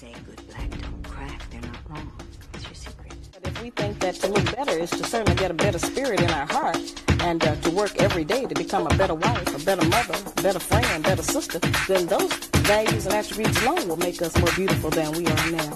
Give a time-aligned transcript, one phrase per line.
[0.00, 2.10] say good black don't crack, they're not wrong.
[2.52, 3.12] What's your secret?
[3.34, 6.22] But if we think that to look better is to certainly get a better spirit
[6.22, 6.78] in our heart
[7.20, 10.42] and uh, to work every day to become a better wife, a better mother, a
[10.42, 12.32] better friend, better sister, then those
[12.72, 15.72] values and attributes alone will make us more beautiful than we are now.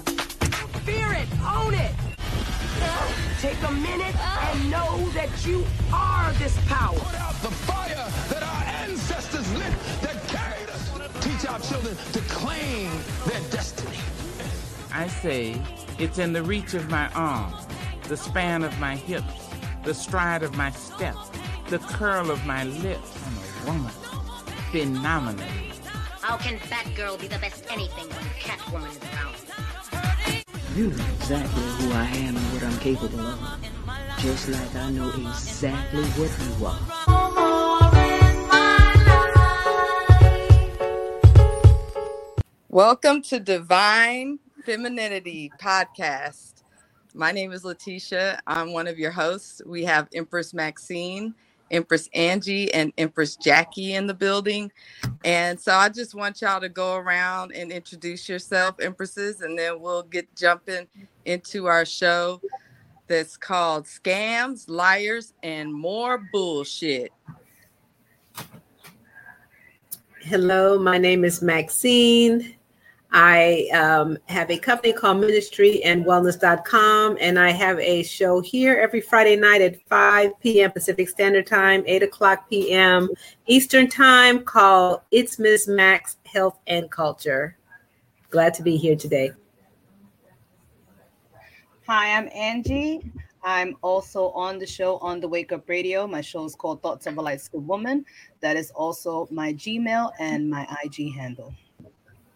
[0.88, 1.92] Fear it, own it.
[3.42, 6.98] Take a minute and know that you are this power.
[6.98, 10.82] Put out the fire that our ancestors lit that carried us.
[11.20, 12.90] Teach our children to claim
[13.26, 13.93] their destiny.
[14.96, 15.60] I say
[15.98, 17.52] it's in the reach of my arm,
[18.06, 19.48] the span of my hips,
[19.82, 21.16] the stride of my step,
[21.68, 23.18] the curl of my lips.
[23.26, 23.90] I'm a woman.
[24.70, 25.44] Phenomenal.
[26.20, 29.34] How can Batgirl be the best anything when Catwoman is around?
[30.76, 33.58] You know exactly who I am and what I'm capable of.
[34.20, 36.78] Just like I know exactly what you are.
[42.68, 46.62] Welcome to Divine Femininity Podcast.
[47.12, 48.40] My name is Letitia.
[48.46, 49.60] I'm one of your hosts.
[49.66, 51.34] We have Empress Maxine,
[51.70, 54.72] Empress Angie, and Empress Jackie in the building.
[55.22, 59.80] And so I just want y'all to go around and introduce yourself, Empresses, and then
[59.80, 60.88] we'll get jumping
[61.26, 62.40] into our show
[63.06, 67.12] that's called Scams, Liars, and More Bullshit.
[70.22, 72.56] Hello, my name is Maxine.
[73.16, 78.74] I um, have a company called Ministry and Wellness.com, and I have a show here
[78.74, 80.72] every Friday night at 5 p.m.
[80.72, 83.08] Pacific Standard Time, 8 o'clock p.m.
[83.46, 87.56] Eastern Time called It's Miss Max Health and Culture.
[88.30, 89.30] Glad to be here today.
[91.86, 93.12] Hi, I'm Angie.
[93.44, 96.08] I'm also on the show on the Wake Up Radio.
[96.08, 98.04] My show is called Thoughts of a Light Skinned Woman.
[98.40, 101.54] That is also my Gmail and my IG handle.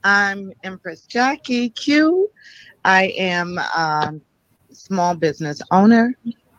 [0.05, 2.31] I'm Empress Jackie Q.
[2.85, 4.15] I am a
[4.71, 6.15] small business owner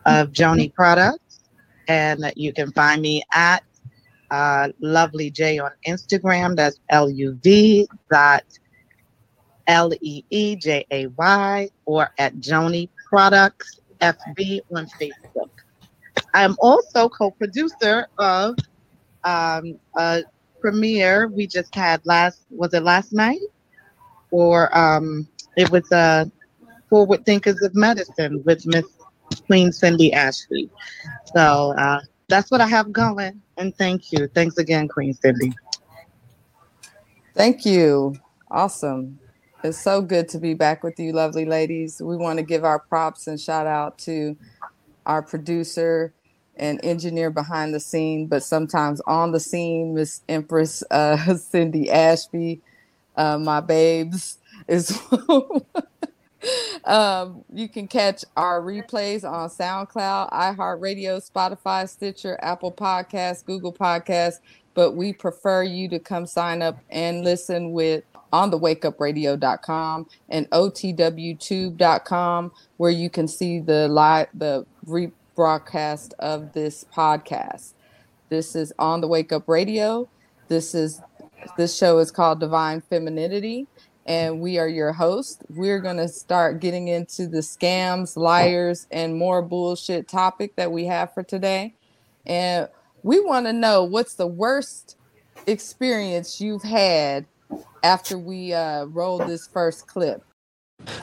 [0.06, 1.40] of Joni Products,
[1.88, 3.64] and you can find me at
[4.32, 6.56] uh, Lovely J on Instagram.
[6.56, 8.44] That's L U V dot
[9.68, 15.50] L E E J A Y, or at Joni Products FB on Facebook.
[16.34, 18.56] I'm also co-producer of
[19.24, 20.24] um, a
[20.62, 23.42] premiere we just had last was it last night
[24.32, 25.28] or um
[25.58, 26.26] it was uh
[26.90, 28.86] forward thinkers of medicine with miss
[29.46, 30.70] queen cindy ashley
[31.36, 35.54] so uh that's what i have going and thank you thanks again queen cindy
[37.40, 38.16] Thank you.
[38.52, 39.18] Awesome.
[39.64, 42.02] It's so good to be back with you, lovely ladies.
[42.02, 44.36] We want to give our props and shout out to
[45.06, 46.14] our producer
[46.60, 52.62] and engineer behind the scene, but sometimes on the scene, Miss Empress uh, Cindy Ashby,
[53.16, 54.38] uh, my babes.
[54.68, 55.00] Is
[56.84, 64.40] um, you can catch our replays on SoundCloud, iHeartRadio, Spotify, Stitcher, Apple Podcasts, Google Podcasts.
[64.74, 70.50] But we prefer you to come sign up and listen with on the wakeupradio.com and
[70.52, 74.66] otwtube.com where you can see the live the
[75.40, 77.74] rebroadcast of this podcast.
[78.28, 80.10] This is on the Wake Up Radio.
[80.50, 81.02] This is
[81.56, 83.66] this show is called Divine Femininity
[84.06, 85.42] and we are your hosts.
[85.50, 90.86] We're going to start getting into the scams, liars and more bullshit topic that we
[90.86, 91.74] have for today.
[92.26, 92.68] And
[93.04, 94.98] we want to know what's the worst
[95.48, 97.26] experience you've had
[97.82, 100.22] after we uh, roll this first clip.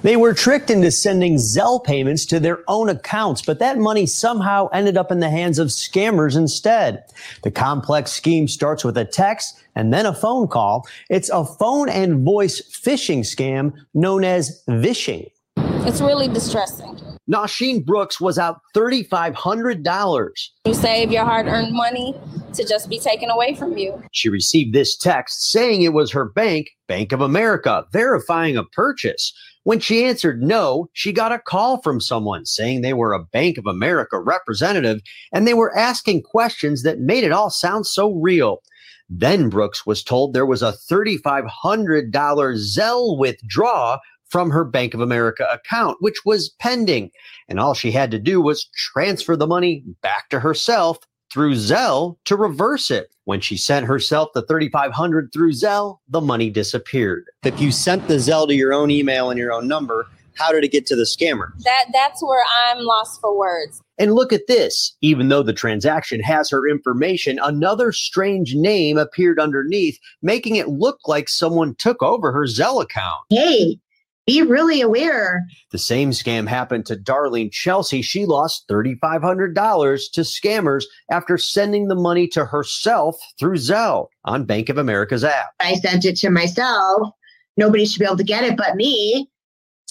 [0.02, 4.68] They were tricked into sending Zelle payments to their own accounts, but that money somehow
[4.72, 7.04] ended up in the hands of scammers instead.
[7.42, 10.86] The complex scheme starts with a text and then a phone call.
[11.10, 15.30] It's a phone and voice phishing scam known as vishing.
[15.56, 16.98] It's really distressing.
[17.30, 20.48] Nasheen Brooks was out $3,500.
[20.64, 22.14] You save your hard earned money
[22.54, 24.00] to just be taken away from you.
[24.12, 29.32] She received this text saying it was her bank, Bank of America, verifying a purchase.
[29.64, 33.58] When she answered no, she got a call from someone saying they were a Bank
[33.58, 35.00] of America representative
[35.32, 38.62] and they were asking questions that made it all sound so real.
[39.08, 45.46] Then Brooks was told there was a $3,500 Zelle withdrawal from her Bank of America
[45.52, 47.10] account, which was pending.
[47.48, 50.98] And all she had to do was transfer the money back to herself
[51.32, 53.10] through Zelle to reverse it.
[53.24, 57.24] When she sent herself the 3500 through Zelle, the money disappeared.
[57.44, 60.64] If you sent the Zelle to your own email and your own number, how did
[60.64, 61.48] it get to the scammer?
[61.64, 63.82] That that's where I'm lost for words.
[63.98, 64.94] And look at this.
[65.00, 70.98] Even though the transaction has her information, another strange name appeared underneath, making it look
[71.06, 73.22] like someone took over her Zelle account.
[73.30, 73.78] Hey,
[74.26, 75.46] be really aware.
[75.70, 78.02] The same scam happened to Darlene Chelsea.
[78.02, 84.68] She lost $3,500 to scammers after sending the money to herself through Zelle on Bank
[84.68, 85.50] of America's app.
[85.60, 87.10] I sent it to myself.
[87.56, 89.30] Nobody should be able to get it but me.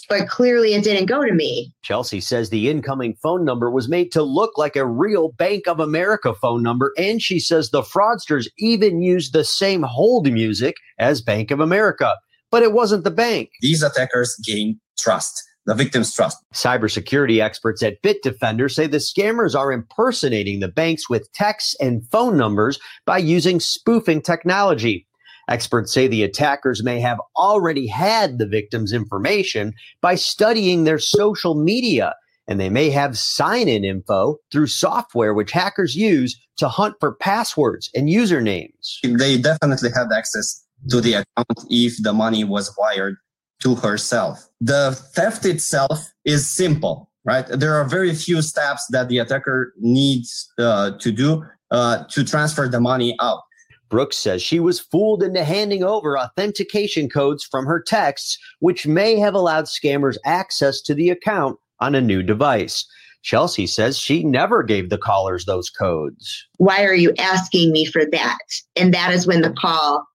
[0.08, 1.74] But clearly it didn't go to me.
[1.82, 5.80] Chelsea says the incoming phone number was made to look like a real Bank of
[5.80, 6.94] America phone number.
[6.96, 12.16] And she says the fraudsters even used the same hold music as Bank of America
[12.56, 13.52] but it wasn't the bank.
[13.60, 16.38] These attackers gain trust the victim's trust.
[16.54, 22.38] Cybersecurity experts at Bitdefender say the scammers are impersonating the banks with texts and phone
[22.38, 25.06] numbers by using spoofing technology.
[25.50, 31.56] Experts say the attackers may have already had the victim's information by studying their social
[31.56, 32.16] media,
[32.48, 37.16] and they may have sign in info through software which hackers use to hunt for
[37.16, 39.02] passwords and usernames.
[39.04, 43.18] They definitely had access to the account if the money was wired
[43.62, 44.48] to herself.
[44.62, 47.46] The theft itself is simple, right?
[47.48, 52.68] There are very few steps that the attacker needs uh, to do uh, to transfer
[52.68, 53.42] the money out.
[53.90, 59.18] Brooks says she was fooled into handing over authentication codes from her texts, which may
[59.18, 62.86] have allowed scammers access to the account on a new device.
[63.22, 66.46] Chelsea says she never gave the callers those codes.
[66.58, 68.38] Why are you asking me for that?
[68.76, 70.06] And that is when the call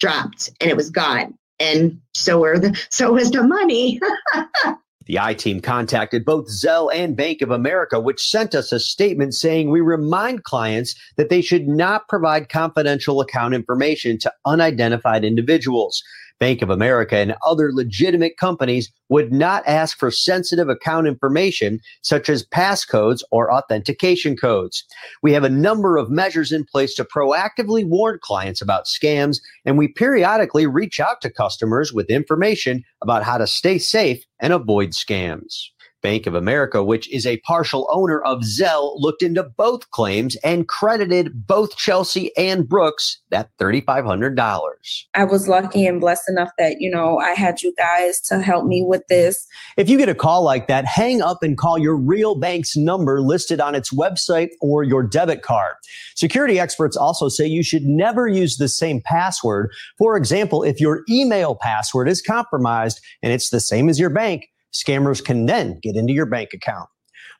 [0.00, 1.34] dropped and it was gone.
[1.60, 4.00] And so were the so was the money.
[5.06, 9.34] The I team contacted both Zelle and Bank of America, which sent us a statement
[9.34, 16.02] saying we remind clients that they should not provide confidential account information to unidentified individuals.
[16.40, 22.28] Bank of America and other legitimate companies would not ask for sensitive account information such
[22.28, 24.84] as passcodes or authentication codes.
[25.22, 29.78] We have a number of measures in place to proactively warn clients about scams, and
[29.78, 34.90] we periodically reach out to customers with information about how to stay safe and avoid
[34.90, 35.68] scams.
[36.04, 40.68] Bank of America, which is a partial owner of Zelle, looked into both claims and
[40.68, 45.04] credited both Chelsea and Brooks that $3,500.
[45.14, 48.66] I was lucky and blessed enough that, you know, I had you guys to help
[48.66, 49.46] me with this.
[49.78, 53.22] If you get a call like that, hang up and call your real bank's number
[53.22, 55.74] listed on its website or your debit card.
[56.16, 59.72] Security experts also say you should never use the same password.
[59.96, 64.50] For example, if your email password is compromised and it's the same as your bank,
[64.74, 66.88] Scammers can then get into your bank account.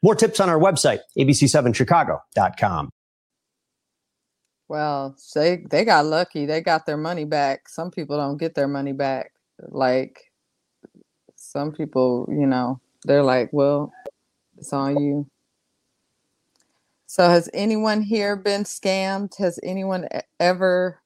[0.03, 2.91] More tips on our website, abc7chicago.com.
[4.69, 6.47] Well, they they got lucky.
[6.47, 7.69] They got their money back.
[7.69, 9.33] Some people don't get their money back.
[9.69, 10.33] Like
[11.37, 13.93] some people, you know, they're like, "Well,
[14.57, 15.27] it's on you."
[17.07, 19.37] So, has anyone here been scammed?
[19.37, 20.09] Has anyone
[20.41, 21.01] ever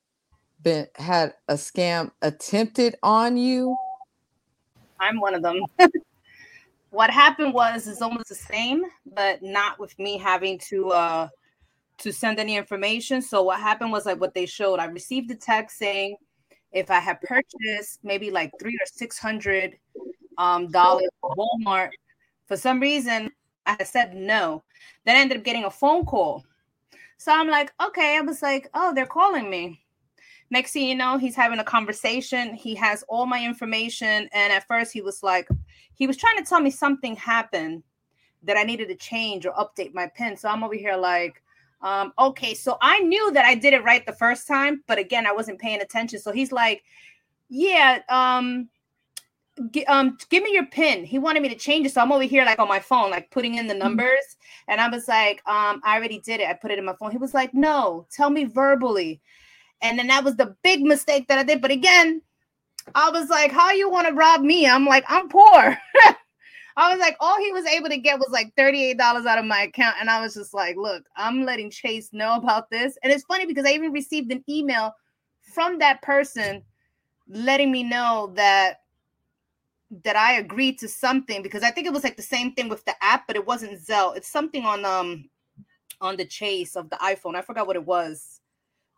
[0.62, 3.76] been had a scam attempted on you?
[5.00, 5.60] I'm one of them.
[6.90, 11.28] what happened was is almost the same, but not with me having to uh
[11.98, 13.20] to send any information.
[13.20, 14.78] So what happened was like what they showed.
[14.78, 16.16] I received a text saying
[16.72, 19.76] if I had purchased maybe like three or six hundred
[20.38, 21.90] um dollars Walmart,
[22.46, 23.30] for some reason
[23.66, 24.62] I said no.
[25.04, 26.44] Then I ended up getting a phone call.
[27.18, 29.82] So I'm like, okay, I was like, oh, they're calling me.
[30.50, 32.54] Next thing you know, he's having a conversation.
[32.54, 34.28] He has all my information.
[34.32, 35.48] And at first, he was like,
[35.94, 37.82] he was trying to tell me something happened
[38.42, 40.36] that I needed to change or update my pin.
[40.36, 41.42] So I'm over here like,
[41.82, 45.26] um, okay, so I knew that I did it right the first time, but again,
[45.26, 46.18] I wasn't paying attention.
[46.18, 46.82] So he's like,
[47.48, 48.68] yeah, um,
[49.70, 51.04] g- um, give me your pin.
[51.04, 51.92] He wanted me to change it.
[51.92, 53.82] So I'm over here like on my phone, like putting in the mm-hmm.
[53.82, 54.36] numbers.
[54.66, 56.48] And I was like, um, I already did it.
[56.48, 57.10] I put it in my phone.
[57.10, 59.20] He was like, no, tell me verbally.
[59.80, 61.62] And then that was the big mistake that I did.
[61.62, 62.22] But again,
[62.94, 64.66] I was like, how you want to rob me?
[64.66, 65.78] I'm like, I'm poor.
[66.76, 69.62] I was like, all he was able to get was like $38 out of my
[69.62, 69.96] account.
[70.00, 72.96] And I was just like, look, I'm letting Chase know about this.
[73.02, 74.94] And it's funny because I even received an email
[75.42, 76.62] from that person
[77.28, 78.76] letting me know that
[80.04, 82.84] that I agreed to something because I think it was like the same thing with
[82.84, 84.16] the app, but it wasn't Zelle.
[84.16, 85.28] It's something on um
[86.00, 87.34] on the chase of the iPhone.
[87.34, 88.37] I forgot what it was.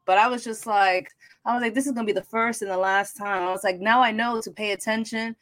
[0.06, 1.10] But I was just like,
[1.44, 3.42] I was like, this is gonna be the first and the last time.
[3.42, 5.36] I was like, now I know to pay attention.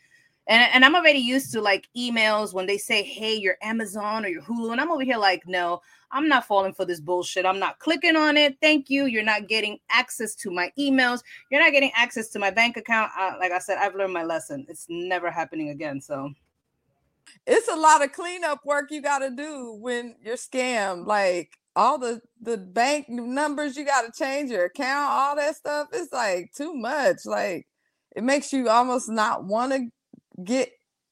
[0.48, 4.28] And, and I'm already used to like emails when they say, hey, you're Amazon or
[4.28, 4.72] your Hulu.
[4.72, 7.44] And I'm over here like, no, I'm not falling for this bullshit.
[7.44, 8.56] I'm not clicking on it.
[8.62, 9.04] Thank you.
[9.04, 11.22] You're not getting access to my emails.
[11.50, 13.12] You're not getting access to my bank account.
[13.18, 14.64] Uh, like I said, I've learned my lesson.
[14.70, 16.00] It's never happening again.
[16.00, 16.30] So
[17.46, 21.06] it's a lot of cleanup work you got to do when you're scammed.
[21.06, 25.88] Like all the the bank numbers you got to change your account all that stuff
[25.92, 27.66] it's like too much like
[28.16, 29.88] it makes you almost not want to
[30.44, 30.70] get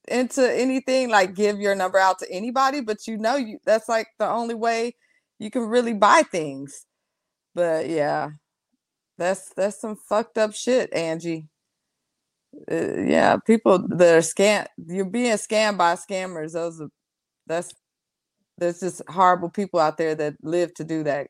[0.09, 4.09] into anything like give your number out to anybody, but you know you that's like
[4.19, 4.95] the only way
[5.39, 6.87] you can really buy things.
[7.55, 8.31] But yeah,
[9.19, 11.49] that's that's some fucked up shit, Angie.
[12.71, 16.53] Uh, yeah, people that are scam you're being scammed by scammers.
[16.53, 16.89] Those are
[17.47, 17.73] that's
[18.59, 21.29] there's just horrible people out there that live to do that.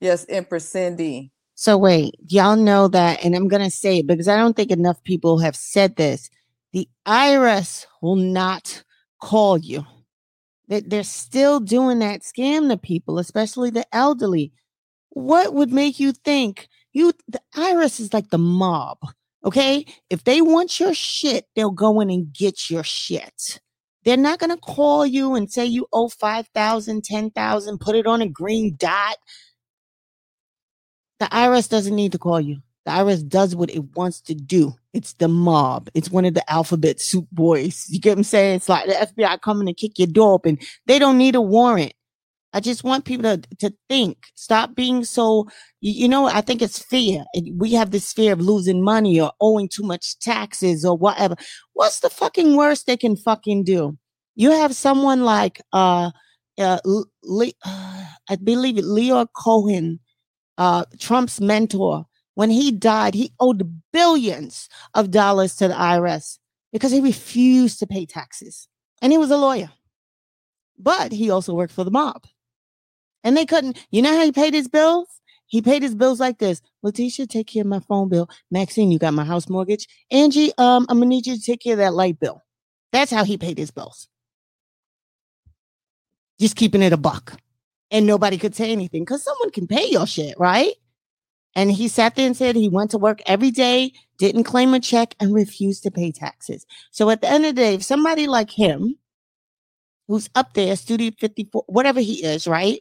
[0.00, 1.32] Yes, Empress Cindy.
[1.54, 5.02] So wait, y'all know that, and I'm gonna say it because I don't think enough
[5.02, 6.30] people have said this.
[6.72, 8.84] The IRS will not
[9.20, 9.84] call you.
[10.68, 14.52] They- They're still doing that scam to people, especially the elderly.
[15.10, 18.98] What would make you think you the IRS is like the mob?
[19.44, 23.60] Okay, if they want your shit, they'll go in and get your shit.
[24.08, 28.26] They're not gonna call you and say you owe 5,000, 10,000, put it on a
[28.26, 29.18] green dot.
[31.20, 32.62] The IRS doesn't need to call you.
[32.86, 34.72] The IRS does what it wants to do.
[34.94, 35.90] It's the mob.
[35.92, 37.84] It's one of the alphabet soup boys.
[37.90, 38.56] You get what I'm saying?
[38.56, 40.58] It's like the FBI coming to kick your door open.
[40.86, 41.92] They don't need a warrant.
[42.52, 44.18] I just want people to, to think.
[44.34, 45.48] Stop being so,
[45.80, 47.24] you, know, I think it's fear.
[47.54, 51.36] We have this fear of losing money or owing too much taxes or whatever.
[51.74, 53.98] What's the fucking worst they can fucking do?
[54.34, 56.10] You have someone like, uh,
[56.58, 57.02] uh, uh
[58.30, 60.00] I believe it, Leo Cohen,
[60.56, 62.06] uh, Trump's mentor.
[62.34, 66.38] When he died, he owed billions of dollars to the IRS
[66.72, 68.68] because he refused to pay taxes.
[69.02, 69.70] And he was a lawyer.
[70.78, 72.24] But he also worked for the mob.
[73.24, 75.08] And they couldn't, you know how he paid his bills?
[75.46, 76.60] He paid his bills like this.
[76.82, 78.28] Letitia, take care of my phone bill.
[78.50, 79.86] Maxine, you got my house mortgage.
[80.10, 82.42] Angie, um, I'm gonna need you to take care of that light bill.
[82.92, 84.08] That's how he paid his bills.
[86.38, 87.40] Just keeping it a buck.
[87.90, 90.74] And nobody could say anything because someone can pay your shit, right?
[91.56, 94.80] And he sat there and said he went to work every day, didn't claim a
[94.80, 96.66] check, and refused to pay taxes.
[96.90, 98.96] So at the end of the day, if somebody like him,
[100.06, 102.80] who's up there, Studio 54, whatever he is, right,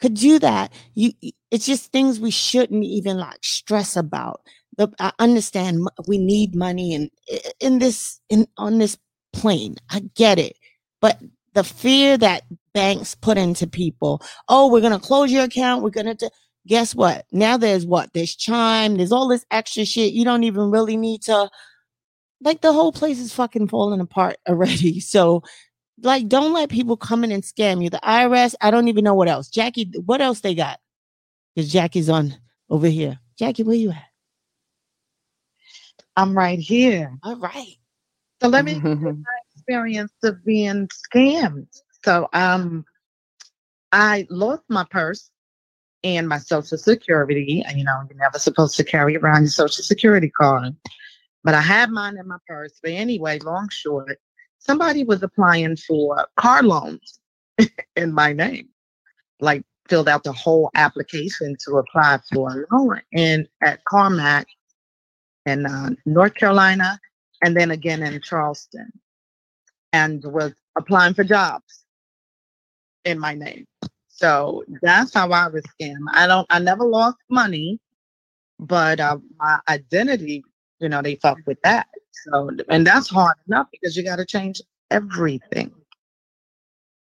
[0.00, 1.12] could do that, you
[1.50, 4.40] it's just things we shouldn't even like stress about.
[4.76, 7.10] The, I understand we need money and
[7.60, 8.98] in this in on this
[9.32, 9.76] plane.
[9.90, 10.56] I get it.
[11.00, 11.20] But
[11.54, 16.14] the fear that banks put into people, oh, we're gonna close your account, we're gonna
[16.14, 16.28] do
[16.66, 17.26] guess what?
[17.30, 18.12] Now there's what?
[18.14, 20.12] There's chime, there's all this extra shit.
[20.12, 21.50] You don't even really need to
[22.40, 25.00] like the whole place is fucking falling apart already.
[25.00, 25.42] So
[26.02, 27.90] like don't let people come in and scam you.
[27.90, 29.48] The IRS, I don't even know what else.
[29.48, 30.80] Jackie, what else they got?
[31.54, 32.34] Because Jackie's on
[32.68, 33.18] over here.
[33.38, 34.04] Jackie, where you at?
[36.16, 37.16] I'm right here.
[37.22, 37.76] All right.
[38.40, 39.22] So let me give my
[39.54, 41.68] experience of being scammed.
[42.04, 42.84] So um
[43.92, 45.30] I lost my purse
[46.02, 47.64] and my social security.
[47.74, 50.76] You know, you're never supposed to carry around your social security card.
[51.44, 52.78] But I had mine in my purse.
[52.82, 54.18] But anyway, long short,
[54.64, 57.20] somebody was applying for car loans
[57.96, 58.68] in my name.
[59.40, 63.00] Like filled out the whole application to apply for a loan.
[63.12, 64.44] And at CarMax
[65.46, 66.98] in uh, North Carolina,
[67.42, 68.90] and then again in Charleston,
[69.92, 71.84] and was applying for jobs
[73.04, 73.66] in my name.
[74.08, 76.06] So that's how I was scammed.
[76.12, 76.46] I don't.
[76.48, 77.78] I never lost money,
[78.58, 80.44] but uh, my identity,
[80.80, 81.88] you know, they fuck with that.
[82.24, 85.72] So, and that's hard enough because you got to change everything.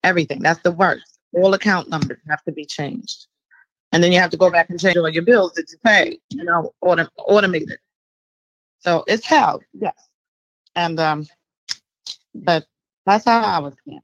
[0.04, 0.40] Everything.
[0.40, 1.20] That's the worst.
[1.34, 3.28] All account numbers have to be changed,
[3.92, 6.20] and then you have to go back and change all your bills that you pay.
[6.30, 7.80] You know, autom- automated.
[8.80, 9.96] So it's hell, yes.
[10.76, 11.28] And um,
[12.34, 12.66] but
[13.06, 14.00] that's how I was scammed.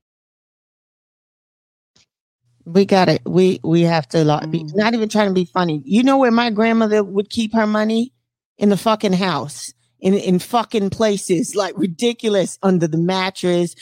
[2.66, 3.22] We got it.
[3.26, 5.82] We we have to like, be, not even trying to be funny.
[5.86, 8.14] You know where my grandmother would keep her money
[8.58, 13.76] in the fucking house, in in fucking places like ridiculous under the mattress,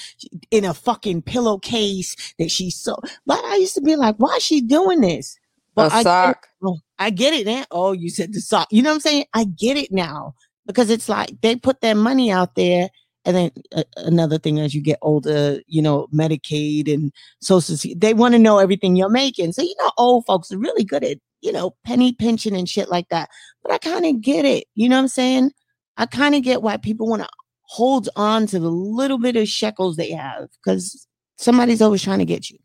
[0.52, 2.98] in a fucking pillowcase that she so.
[3.26, 5.38] But I used to be like, why is she doing this?
[5.78, 6.48] A I get it- sock.
[6.64, 7.64] oh, I get it now.
[7.72, 8.68] Oh, you said the sock.
[8.72, 9.26] You know what I'm saying?
[9.34, 10.36] I get it now
[10.68, 12.90] because it's like they put their money out there.
[13.26, 17.12] And then uh, another thing, as you get older, you know, Medicaid and
[17.42, 19.52] Social Security, they want to know everything you're making.
[19.52, 22.90] So, you know, old folks are really good at, you know, penny pinching and shit
[22.90, 23.30] like that.
[23.62, 24.66] But I kind of get it.
[24.76, 25.52] You know what I'm saying?
[26.00, 27.30] I kind of get why people want to
[27.64, 31.06] hold on to the little bit of shekels they have because
[31.38, 32.58] somebody's always trying to get you.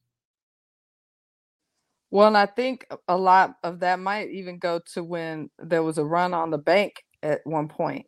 [2.13, 5.99] Well, and I think a lot of that might even go to when there was
[5.99, 8.07] a run on the bank at one point.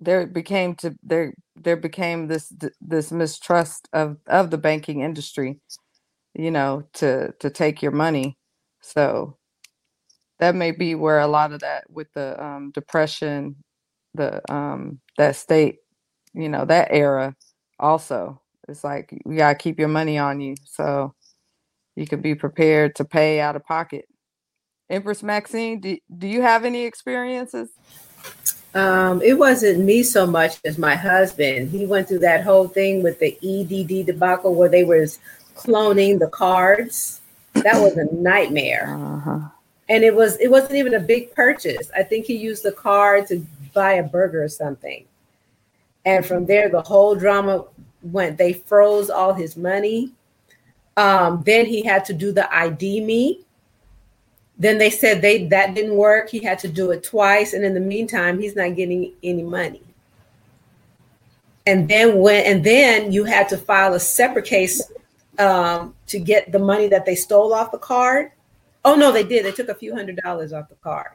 [0.00, 5.60] There became to there there became this this mistrust of of the banking industry,
[6.34, 8.36] you know, to to take your money.
[8.82, 9.38] So
[10.40, 13.56] that may be where a lot of that with the um, depression,
[14.16, 15.78] the um, that state,
[16.34, 17.34] you know, that era
[17.78, 21.14] also It's like you gotta keep your money on you so
[21.94, 24.06] you could be prepared to pay out of pocket.
[24.88, 27.70] Empress Maxine, do, do you have any experiences?
[28.74, 31.70] Um, it wasn't me so much as my husband.
[31.70, 35.18] He went through that whole thing with the EDD debacle where they was
[35.56, 37.20] cloning the cards.
[37.54, 38.94] That was a nightmare.
[38.94, 39.48] Uh-huh.
[39.88, 41.90] And it was it wasn't even a big purchase.
[41.96, 43.44] I think he used the card to
[43.76, 45.04] buy a burger or something.
[46.04, 47.66] And from there, the whole drama
[48.02, 48.38] went.
[48.38, 50.12] They froze all his money.
[50.96, 53.42] Um, then he had to do the ID me.
[54.58, 56.30] Then they said they that didn't work.
[56.30, 59.82] He had to do it twice, and in the meantime, he's not getting any money.
[61.66, 64.82] And then when and then you had to file a separate case
[65.38, 68.32] um, to get the money that they stole off the card.
[68.84, 69.44] Oh no, they did.
[69.44, 71.10] They took a few hundred dollars off the card.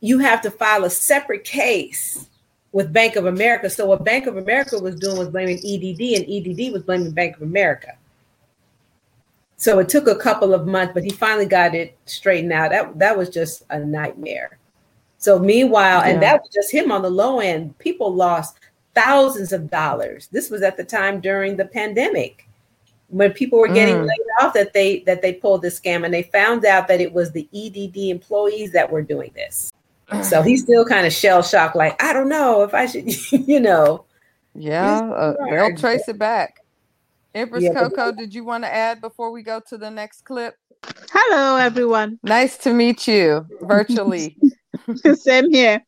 [0.00, 2.28] You have to file a separate case
[2.72, 3.68] with Bank of America.
[3.70, 7.36] So what Bank of America was doing was blaming EDD, and EDD was blaming Bank
[7.36, 7.92] of America.
[9.56, 12.70] So it took a couple of months, but he finally got it straightened out.
[12.70, 14.58] That that was just a nightmare.
[15.18, 17.76] So meanwhile, and that was just him on the low end.
[17.78, 18.58] People lost
[18.94, 20.28] thousands of dollars.
[20.30, 22.46] This was at the time during the pandemic
[23.08, 24.06] when people were getting Mm.
[24.06, 27.12] laid off that they that they pulled this scam and they found out that it
[27.12, 29.72] was the EDD employees that were doing this.
[30.22, 33.12] So he's still kind of shell shocked, like I don't know if I should,
[33.48, 34.06] you know.
[34.54, 36.60] Yeah, uh, they'll trace it back.
[37.34, 40.24] Empress Yeah, but- Coco, did you want to add before we go to the next
[40.24, 40.54] clip?
[41.12, 42.18] Hello, everyone.
[42.22, 44.36] Nice to meet you virtually.
[45.14, 45.84] Same here.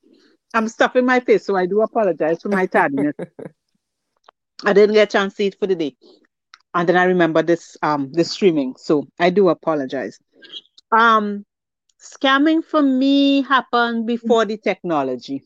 [0.52, 3.14] I'm stuffing my face, so I do apologize for my tardiness.
[4.64, 5.96] I didn't get a chance to eat for the day,
[6.74, 10.18] and then I remember this um this streaming, so I do apologize.
[10.92, 11.46] Um,
[12.00, 15.42] scamming for me happened before the technology,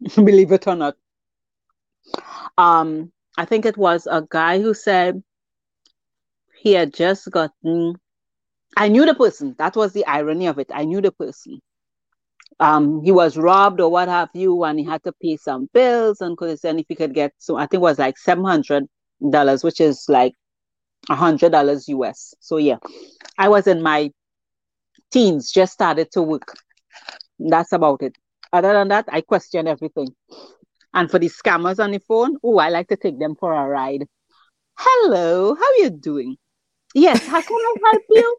[0.16, 0.96] believe it or not.
[2.58, 5.22] Um, I think it was a guy who said
[6.60, 7.94] he had just gotten.
[8.76, 9.54] I knew the person.
[9.58, 10.70] That was the irony of it.
[10.72, 11.60] I knew the person
[12.60, 16.20] um he was robbed or what have you and he had to pay some bills
[16.20, 18.86] and could and if he could get so I think it was like seven hundred
[19.30, 20.32] dollars which is like
[21.10, 22.76] a hundred dollars US so yeah
[23.38, 24.10] I was in my
[25.10, 26.54] teens just started to work
[27.38, 28.16] that's about it
[28.52, 30.08] other than that I question everything
[30.94, 33.66] and for the scammers on the phone oh I like to take them for a
[33.66, 34.06] ride
[34.76, 36.36] hello how are you doing
[36.94, 38.36] yes how can I help you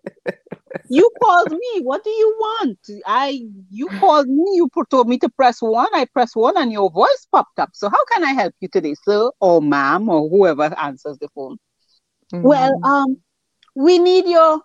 [0.90, 1.82] you called me.
[1.82, 2.80] What do you want?
[3.06, 4.44] I you called me.
[4.56, 5.88] You told me to press one.
[5.94, 7.70] I press one, and your voice popped up.
[7.74, 11.58] So how can I help you today, sir or ma'am or whoever answers the phone?
[12.32, 13.18] Well, um,
[13.76, 14.62] we need your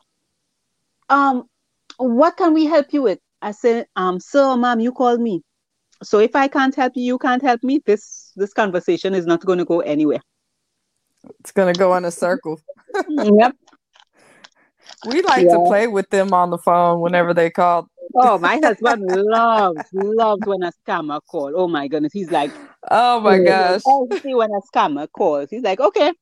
[1.09, 1.45] um.
[2.03, 3.19] What can we help you with?
[3.41, 5.43] I said, um, sir ma'am, you called me.
[6.03, 7.81] So if I can't help you, you can't help me.
[7.87, 10.21] This this conversation is not going to go anywhere.
[11.41, 12.61] It's gonna go in a circle.
[13.09, 13.55] yep.
[15.07, 15.59] We like Yeah.
[15.59, 17.89] to play with them on the phone whenever they call.
[18.17, 21.53] Oh, my husband loves loves when a scammer call.
[21.55, 22.51] Oh my goodness, he's like,
[22.91, 23.83] Oh my gosh.
[23.83, 26.13] see when a scammer calls, he's like, okay,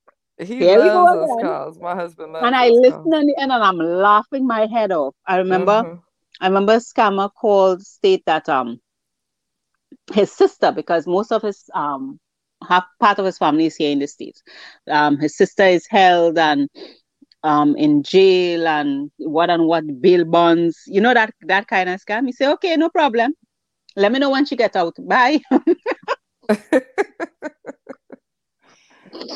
[0.40, 1.79] He here loves those again.
[1.79, 3.14] My husband loves And I listen calls.
[3.14, 5.14] on the end, and I'm laughing my head off.
[5.26, 6.03] I remember, Mhm.
[6.40, 8.81] I remember a scammer called state that um
[10.12, 12.18] his sister because most of his um
[12.68, 14.42] half part of his family is here in the states.
[14.90, 16.68] Um, his sister is held and
[17.42, 20.83] um in jail and what and what bail bonds.
[20.87, 22.26] You know that that kind of scam.
[22.26, 23.35] You say, okay, no problem.
[23.96, 24.94] Let me know when she get out.
[25.00, 25.40] Bye.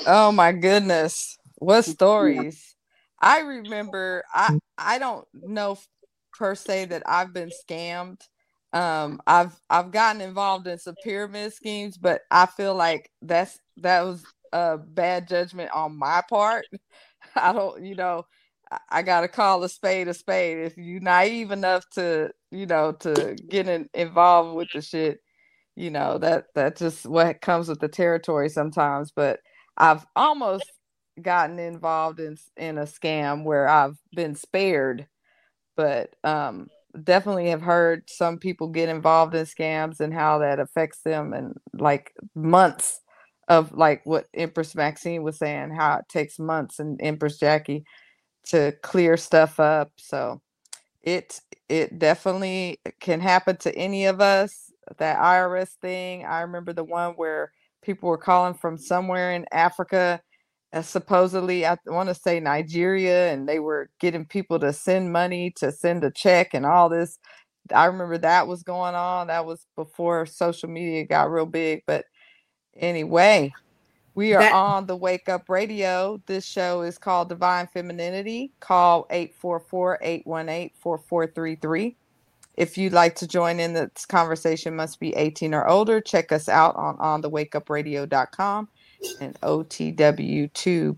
[0.06, 1.38] Oh my goodness.
[1.56, 2.74] What stories?
[3.20, 5.78] I remember I I don't know
[6.32, 8.20] per se that I've been scammed.
[8.72, 14.02] Um I've I've gotten involved in some pyramid schemes, but I feel like that's that
[14.02, 16.66] was a bad judgment on my part.
[17.36, 18.26] I don't, you know,
[18.70, 20.58] I, I gotta call a spade a spade.
[20.58, 25.20] If you naive enough to, you know, to get in, involved with the shit,
[25.76, 29.12] you know, that that just what comes with the territory sometimes.
[29.14, 29.40] But
[29.76, 30.70] I've almost
[31.20, 35.06] gotten involved in in a scam where I've been spared,
[35.76, 36.68] but um
[37.04, 41.54] definitely have heard some people get involved in scams and how that affects them and
[41.74, 43.00] like months
[43.48, 47.84] of like what Empress Maxine was saying, how it takes months and Empress Jackie
[48.46, 49.92] to clear stuff up.
[49.98, 50.40] So
[51.02, 54.70] it it definitely can happen to any of us.
[54.98, 57.52] That IRS thing, I remember the one where
[57.84, 60.20] people were calling from somewhere in Africa,
[60.72, 65.52] uh, supposedly I want to say Nigeria, and they were getting people to send money
[65.56, 67.18] to send a check and all this.
[67.74, 69.28] I remember that was going on.
[69.28, 72.04] That was before social media got real big, but
[72.76, 73.52] anyway,
[74.16, 76.22] We are That- on the Wake Up Radio.
[76.26, 78.52] This show is called Divine Femininity.
[78.60, 81.96] Call 844-818-4433.
[82.56, 86.00] If you'd like to join in this conversation, must be 18 or older.
[86.00, 88.68] Check us out on onthewakeupradio.com
[89.20, 90.92] and otwtube.com.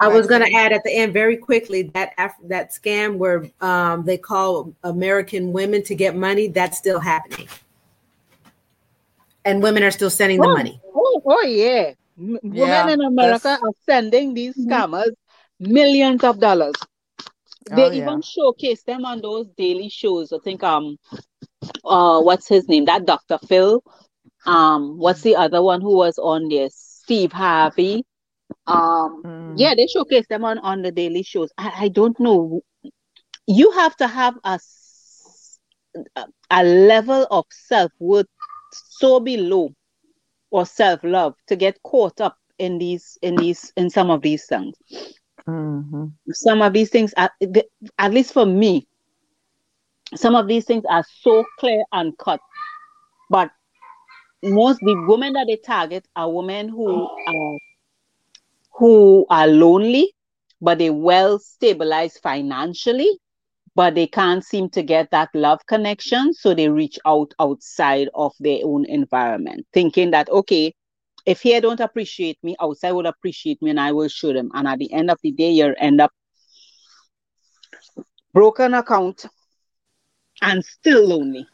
[0.00, 3.44] I was going to add at the end very quickly that af- that scam where
[3.60, 6.48] um, they call American women to get money.
[6.48, 7.46] That's still happening,
[9.44, 10.80] and women are still sending the Oh, money.
[10.94, 11.92] Oh, oh yeah.
[12.18, 15.12] M- Yeah, Women in America that's- are sending these scammers
[15.60, 16.74] millions of dollars.
[17.70, 18.16] They Oh, yeah.
[18.16, 20.32] even showcase them on those daily shows.
[20.32, 20.96] I think um
[21.84, 22.84] uh what's his name?
[22.86, 23.38] That Dr.
[23.38, 23.82] Phil.
[24.46, 26.68] Um, what's the other one who was on there?
[26.70, 28.04] Steve Harvey.
[28.66, 31.50] Um, yeah, they showcase them on, on the daily shows.
[31.58, 32.60] I, I don't know.
[33.46, 34.58] You have to have a
[36.50, 38.26] a level of self-worth
[38.72, 39.70] so below
[40.50, 44.74] or self-love to get caught up in these in these in some of these things
[45.48, 46.06] Mm-hmm.
[46.30, 47.30] some of these things are
[47.98, 48.86] at least for me
[50.14, 52.40] some of these things are so clear and cut.
[53.30, 53.50] But
[54.42, 57.58] most the women that they target are women who are
[58.78, 60.12] who are lonely
[60.60, 63.18] but they well stabilized financially
[63.74, 68.32] but they can't seem to get that love connection so they reach out outside of
[68.40, 70.72] their own environment thinking that okay
[71.28, 74.66] if he don't appreciate me outside will appreciate me and i will show them and
[74.66, 76.10] at the end of the day you'll end up
[78.32, 79.26] broken account
[80.40, 81.46] and still lonely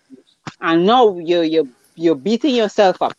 [0.61, 3.15] and now you're you're you're beating yourself up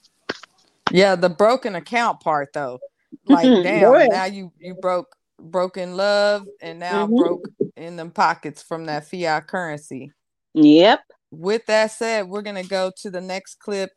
[0.91, 2.79] Yeah, the broken account part though.
[3.27, 4.09] Like Mhm, damn, ahead.
[4.11, 7.17] now you you broke broken love and now Mhm.
[7.17, 10.11] broke in them pockets from that fiat currency.
[10.53, 10.99] Yep.
[11.31, 13.89] With that said, we're gonna go to the next clip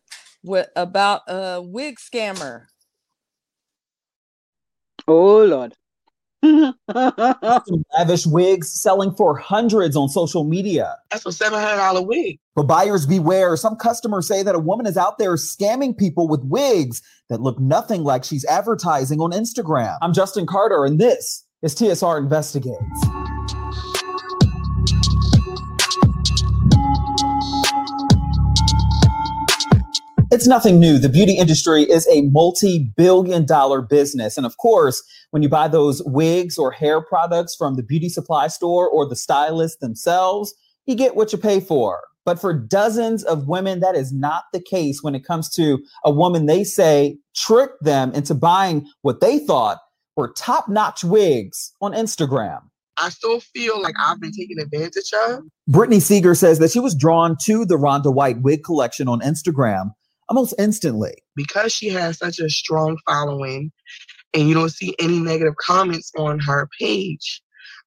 [0.43, 2.67] with about a wig scammer.
[5.07, 5.75] oh lord
[7.99, 10.97] lavish wigs selling for hundreds on social media.
[11.11, 12.39] That's a seven hundred dollar wig.
[12.55, 13.57] But buyers beware.
[13.57, 17.59] Some customers say that a woman is out there scamming people with wigs that look
[17.59, 19.99] nothing like she's advertising on Instagram.
[20.01, 22.79] I'm Justin Carter, and this is TSR Investigates.
[30.31, 30.99] It's nothing new.
[30.99, 34.37] The beauty industry is a multi billion dollar business.
[34.37, 38.49] And of course, when you buy those wigs or hair products from the beauty supply
[38.49, 40.53] store or the stylist themselves,
[40.85, 42.03] you get what you pay for.
[42.27, 46.11] But for dozens of women, that is not the case when it comes to a
[46.11, 49.79] woman they say tricked them into buying what they thought
[50.15, 52.61] were top notch wigs on Instagram.
[52.99, 55.45] I still feel like I've been taken advantage of.
[55.69, 59.93] Brittany Seeger says that she was drawn to the Rhonda White wig collection on Instagram
[60.29, 61.15] almost instantly.
[61.37, 63.73] because she has such a strong following
[64.35, 67.41] and you don't see any negative comments on her page,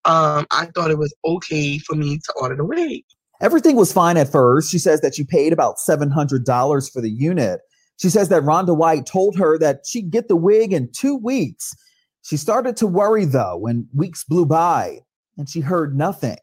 [0.06, 3.04] um, I thought it was okay for me to order the wig.
[3.42, 4.72] Everything was fine at first.
[4.72, 7.60] She says that she paid about $700 for the unit.
[8.00, 11.76] She says that Rhonda White told her that she'd get the wig in two weeks.
[12.24, 15.00] She started to worry though when weeks blew by
[15.38, 16.38] and she heard nothing.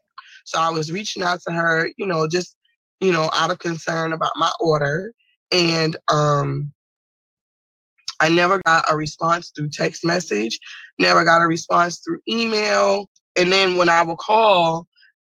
[0.45, 2.55] So I was reaching out to her, you know, just,
[2.99, 5.13] you know, out of concern about my order.
[5.51, 6.71] And um
[8.19, 10.59] I never got a response through text message,
[10.97, 13.09] never got a response through email.
[13.37, 14.87] And then when I would call,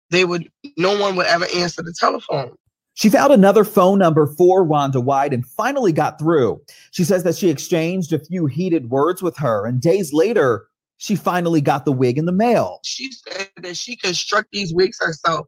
[0.09, 2.55] they would no one would ever answer the telephone.
[2.95, 6.61] She found another phone number for Rhonda White and finally got through.
[6.91, 11.15] She says that she exchanged a few heated words with her, and days later, she
[11.15, 12.79] finally got the wig in the mail.
[12.83, 15.47] She said that she constructed these wigs herself.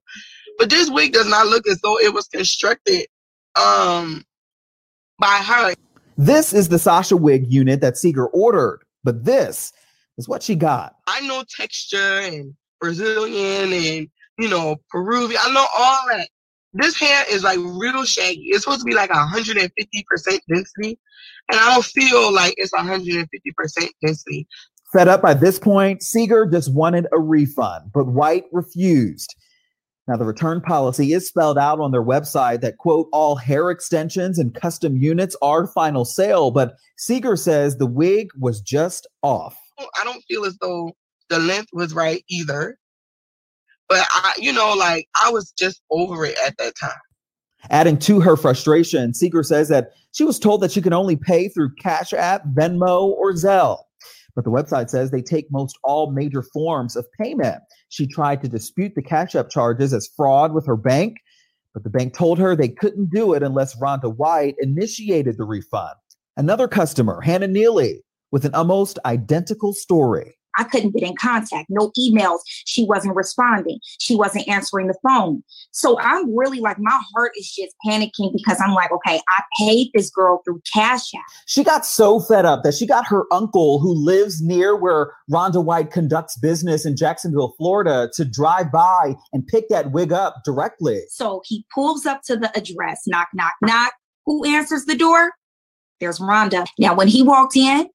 [0.57, 3.07] But this wig does not look as though it was constructed
[3.59, 4.23] um
[5.21, 5.73] by her.
[6.17, 9.71] This is the Sasha wig unit that Seeger ordered, but this
[10.17, 10.95] is what she got.
[11.07, 15.39] I know texture and Brazilian and you know Peruvian.
[15.41, 16.27] I know all that.
[16.73, 18.47] This hair is like real shaggy.
[18.47, 19.69] It's supposed to be like 150%
[20.53, 20.99] density,
[21.49, 23.27] and I don't feel like it's 150%
[24.05, 24.47] density.
[24.93, 29.35] Fed up by this point, Seeger just wanted a refund, but White refused.
[30.07, 34.39] Now, the return policy is spelled out on their website that, quote, all hair extensions
[34.39, 39.55] and custom units are final sale, but Seeger says the wig was just off.
[39.79, 40.91] Oh, I don't feel as though
[41.29, 42.77] the length was right either.
[43.87, 46.91] But I, you know, like I was just over it at that time.
[47.69, 51.47] Adding to her frustration, Seeger says that she was told that she could only pay
[51.47, 53.83] through Cash App, Venmo, or Zelle.
[54.35, 57.61] But the website says they take most all major forms of payment.
[57.89, 61.17] She tried to dispute the Cash App charges as fraud with her bank,
[61.73, 65.95] but the bank told her they couldn't do it unless Rhonda White initiated the refund.
[66.37, 70.37] Another customer, Hannah Neely, with an almost identical story.
[70.57, 72.39] I couldn't get in contact, no emails.
[72.45, 73.79] She wasn't responding.
[73.99, 75.43] She wasn't answering the phone.
[75.71, 79.89] So I'm really like, my heart is just panicking because I'm like, okay, I paid
[79.93, 81.21] this girl through Cash App.
[81.45, 85.63] She got so fed up that she got her uncle, who lives near where Rhonda
[85.63, 91.03] White conducts business in Jacksonville, Florida, to drive by and pick that wig up directly.
[91.09, 93.93] So he pulls up to the address, knock, knock, knock.
[94.25, 95.31] Who answers the door?
[95.99, 96.65] There's Rhonda.
[96.79, 97.87] Now, when he walked in,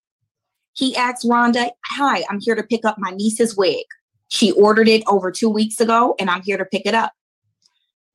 [0.76, 3.84] he asked Rhonda, Hi, I'm here to pick up my niece's wig.
[4.28, 7.12] She ordered it over two weeks ago, and I'm here to pick it up.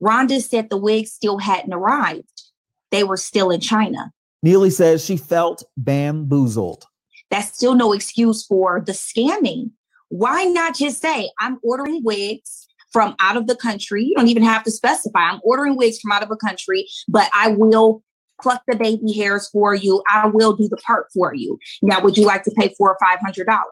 [0.02, 2.42] Rhonda said the wig still hadn't arrived.
[2.90, 4.12] They were still in China.
[4.42, 6.86] Neely says she felt bamboozled.
[7.30, 9.70] That's still no excuse for the scamming.
[10.08, 14.04] Why not just say, I'm ordering wigs from out of the country?
[14.04, 15.20] You don't even have to specify.
[15.20, 18.02] I'm ordering wigs from out of a country, but I will
[18.42, 20.02] pluck the baby hairs for you.
[20.10, 21.58] I will do the part for you.
[21.80, 23.66] Now, would you like to pay four or five hundred dollars?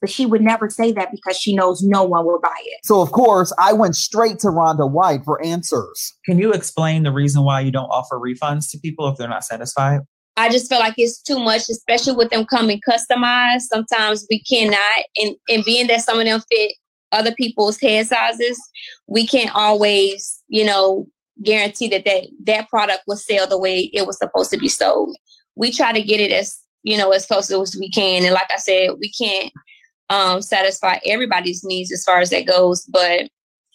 [0.00, 2.80] But she would never say that because she knows no one will buy it.
[2.82, 6.12] So, of course, I went straight to Rhonda White for answers.
[6.24, 9.44] Can you explain the reason why you don't offer refunds to people if they're not
[9.44, 10.00] satisfied?
[10.36, 13.62] I just feel like it's too much, especially with them coming customized.
[13.62, 16.72] Sometimes we cannot, and, and being that some of them fit
[17.12, 18.58] other people's head sizes,
[19.06, 21.06] we can't always, you know,
[21.42, 25.16] guarantee that that, that product will sell the way it was supposed to be sold.
[25.56, 28.24] We try to get it as, you know, as close as we can.
[28.24, 29.52] And like I said, we can't
[30.10, 33.28] um, satisfy everybody's needs as far as that goes, but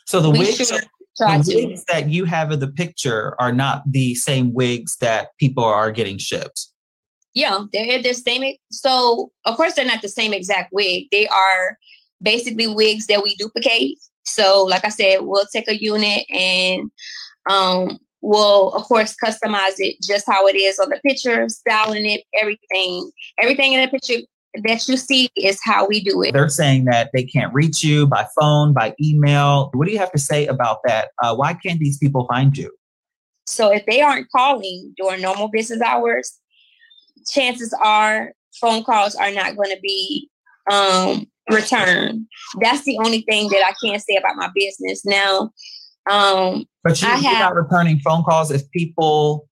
[0.05, 0.83] So the wigs, should
[1.17, 5.63] the wigs that you have in the picture are not the same wigs that people
[5.63, 6.67] are getting shipped.
[7.33, 8.55] Yeah, they're the same.
[8.71, 11.05] So, of course, they're not the same exact wig.
[11.11, 11.77] They are
[12.21, 13.97] basically wigs that we duplicate.
[14.25, 16.89] So, like I said, we'll take a unit and
[17.49, 22.23] um, we'll, of course, customize it just how it is on the picture, styling it,
[22.39, 23.11] everything.
[23.39, 24.25] Everything in the picture
[24.63, 26.33] that you see is how we do it.
[26.33, 29.69] They're saying that they can't reach you by phone, by email.
[29.73, 31.09] What do you have to say about that?
[31.21, 32.71] Uh, why can't these people find you?
[33.45, 36.39] So if they aren't calling during normal business hours,
[37.29, 40.29] chances are phone calls are not going to be
[40.71, 42.25] um, returned.
[42.61, 45.05] That's the only thing that I can't say about my business.
[45.05, 45.51] Now,
[46.09, 49.47] um, But you, I you're have not returning phone calls if people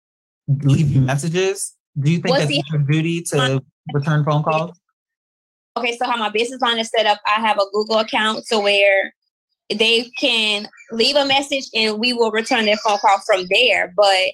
[0.63, 1.75] leave you messages.
[1.99, 3.61] Do you think Well, that's see- your duty to
[3.93, 4.77] return phone calls?
[5.77, 8.59] okay, so how my business line is set up, I have a Google account to
[8.59, 9.13] where
[9.69, 13.91] they can leave a message and we will return their phone call from there.
[13.95, 14.31] But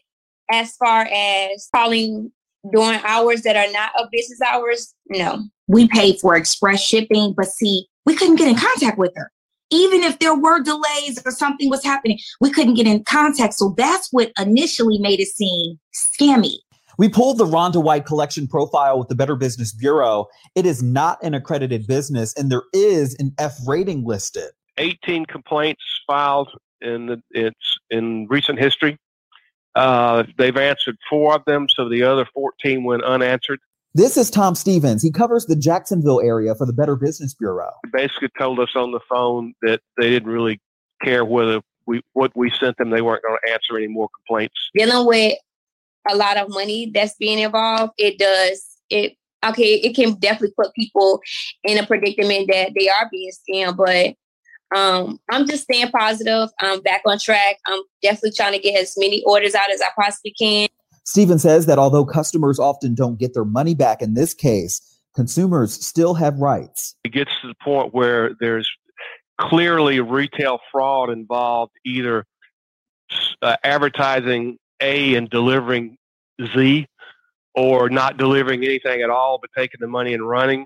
[0.51, 2.31] as far as calling
[2.71, 5.43] during hours that are not of business hours, no.
[5.67, 9.31] We paid for express shipping, but see, we couldn't get in contact with her.
[9.71, 13.53] Even if there were delays or something was happening, we couldn't get in contact.
[13.55, 16.55] So that's what initially made it seem scammy.
[16.97, 20.27] We pulled the Rhonda White collection profile with the Better Business Bureau.
[20.55, 24.51] It is not an accredited business, and there is an F rating listed.
[24.77, 26.49] 18 complaints filed
[26.81, 28.97] in the, it's in recent history.
[29.73, 33.59] Uh, they've answered four of them, so the other 14 went unanswered.
[33.93, 35.03] This is Tom Stevens.
[35.03, 37.71] He covers the Jacksonville area for the Better Business Bureau.
[37.83, 40.61] They basically told us on the phone that they didn't really
[41.03, 42.89] care whether we what we sent them.
[42.89, 44.55] They weren't going to answer any more complaints.
[44.73, 45.37] Dealing with
[46.09, 50.73] a lot of money that's being involved, it does it okay, it can definitely put
[50.73, 51.19] people
[51.63, 54.15] in a predicament that they are being scammed, but
[54.73, 56.49] um, I'm just staying positive.
[56.59, 57.57] I'm back on track.
[57.67, 60.69] I'm definitely trying to get as many orders out as I possibly can.
[61.11, 65.73] Stevens says that although customers often don't get their money back in this case, consumers
[65.73, 66.95] still have rights.
[67.03, 68.71] It gets to the point where there's
[69.37, 72.25] clearly retail fraud involved, either
[73.41, 75.97] uh, advertising A and delivering
[76.55, 76.87] Z,
[77.55, 80.65] or not delivering anything at all but taking the money and running.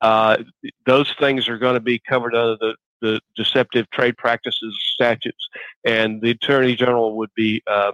[0.00, 0.38] Uh,
[0.86, 5.48] those things are going to be covered under the, the deceptive trade practices statutes,
[5.84, 7.92] and the attorney general would be uh,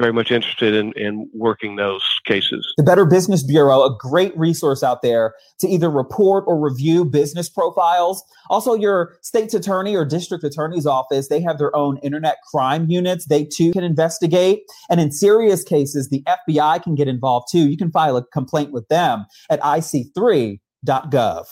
[0.00, 2.72] very much interested in, in working those cases.
[2.76, 7.50] The Better Business Bureau, a great resource out there to either report or review business
[7.50, 8.22] profiles.
[8.48, 13.26] Also, your state's attorney or district attorney's office, they have their own internet crime units.
[13.26, 14.62] They too can investigate.
[14.88, 17.68] And in serious cases, the FBI can get involved too.
[17.68, 21.44] You can file a complaint with them at ic3.gov.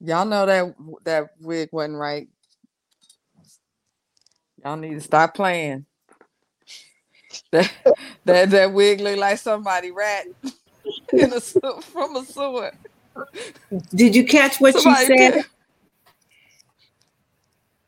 [0.00, 2.28] Y'all know that that wig wasn't right.
[4.64, 5.86] Y'all need to stop playing.
[7.50, 7.72] That
[8.24, 10.26] that, that wig look like somebody rat
[11.12, 12.72] in a from a sewer.
[13.94, 15.32] Did you catch what Somebody she said?
[15.32, 15.44] did.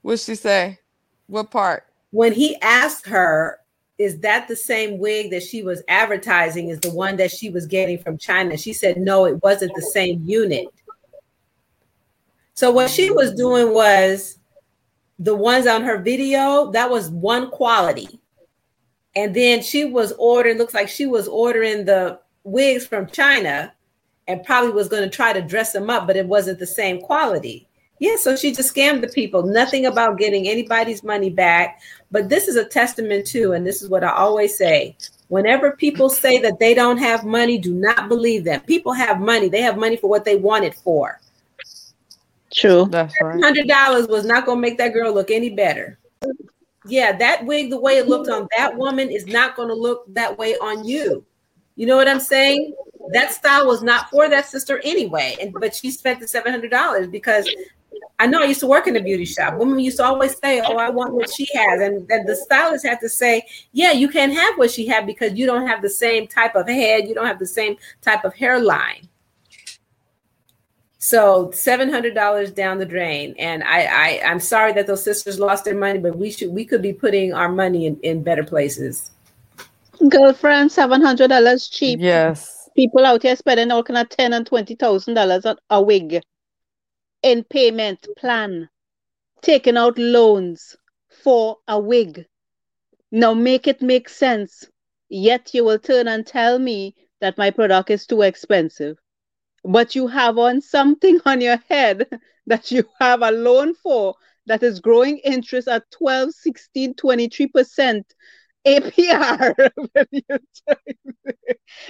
[0.02, 0.78] What'd she say?
[1.26, 1.84] What part?
[2.10, 3.58] When he asked her,
[3.98, 7.66] is that the same wig that she was advertising is the one that she was
[7.66, 8.56] getting from China?
[8.56, 10.66] She said, no, it wasn't the same unit.
[12.54, 14.38] So what she was doing was
[15.18, 18.19] the ones on her video, that was one quality.
[19.16, 23.72] And then she was ordering, looks like she was ordering the wigs from China
[24.28, 27.00] and probably was going to try to dress them up, but it wasn't the same
[27.00, 27.66] quality.
[27.98, 29.42] Yeah, so she just scammed the people.
[29.42, 31.80] Nothing about getting anybody's money back.
[32.10, 34.96] But this is a testament to, and this is what I always say
[35.30, 38.60] whenever people say that they don't have money, do not believe them.
[38.62, 41.20] People have money, they have money for what they want it for.
[42.52, 42.86] True.
[42.90, 43.40] That's right.
[43.42, 45.98] Hundred dollars was not going to make that girl look any better.
[46.86, 50.04] Yeah, that wig, the way it looked on that woman, is not going to look
[50.14, 51.24] that way on you.
[51.76, 52.74] You know what I'm saying?
[53.12, 56.70] That style was not for that sister anyway, and but she spent the seven hundred
[56.70, 57.48] dollars because
[58.18, 59.56] I know I used to work in a beauty shop.
[59.58, 62.86] Women used to always say, "Oh, I want what she has," and then the stylist
[62.86, 65.90] had to say, "Yeah, you can't have what she had because you don't have the
[65.90, 69.08] same type of head, you don't have the same type of hairline."
[71.02, 75.40] So seven hundred dollars down the drain, and I, I I'm sorry that those sisters
[75.40, 78.44] lost their money, but we should we could be putting our money in, in better
[78.44, 79.10] places.
[80.10, 82.00] Girlfriend, seven hundred dollars cheap.
[82.00, 82.68] Yes.
[82.76, 86.20] People out here spending all kind of ten and twenty thousand dollars on a wig
[87.22, 88.68] in payment plan,
[89.40, 90.76] taking out loans
[91.24, 92.26] for a wig.
[93.10, 94.68] Now make it make sense.
[95.08, 98.98] Yet you will turn and tell me that my product is too expensive.
[99.64, 102.06] But you have on something on your head
[102.46, 104.14] that you have a loan for
[104.46, 108.02] that is growing interest at 12, 16, 23%
[108.66, 109.70] APR.
[109.92, 110.22] When you
[110.66, 111.14] tell me-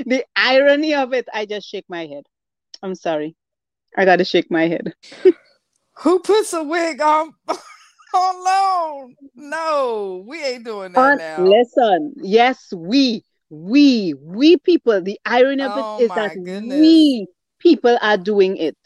[0.07, 2.25] the irony of it, I just shake my head.
[2.83, 3.37] I'm sorry.
[3.97, 4.95] I gotta shake my head.
[5.99, 7.35] Who puts a wig on
[8.15, 9.17] on loan?
[9.35, 11.45] No, we ain't doing that now.
[11.45, 15.03] Listen, yes, we, we, we people.
[15.03, 16.79] The irony of Oh it is that goodness.
[16.79, 17.27] we
[17.61, 18.77] people are doing it.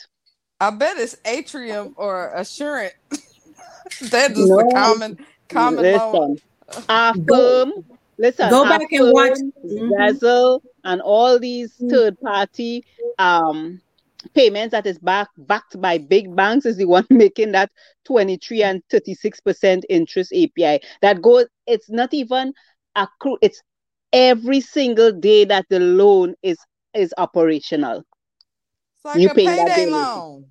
[0.61, 2.93] I bet it's Atrium or Assurant.
[4.03, 4.57] That's No.
[4.59, 6.39] the common common loan.
[6.69, 7.73] Listen, our firm,
[8.19, 10.61] listen, go our back and watch- firm, Mhm.
[10.85, 12.85] And all these third party
[13.19, 13.81] um
[14.35, 17.71] payments that is back backed by big banks is the one making that
[18.05, 20.81] 23 and 36 percent interest API.
[21.03, 22.55] That goes, it's not even
[22.97, 23.61] accrue, it's
[24.13, 26.57] every single day that the loan is
[26.95, 28.03] is operational.
[29.05, 30.47] It's like You a paying that payday loan.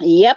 [0.00, 0.36] Yep.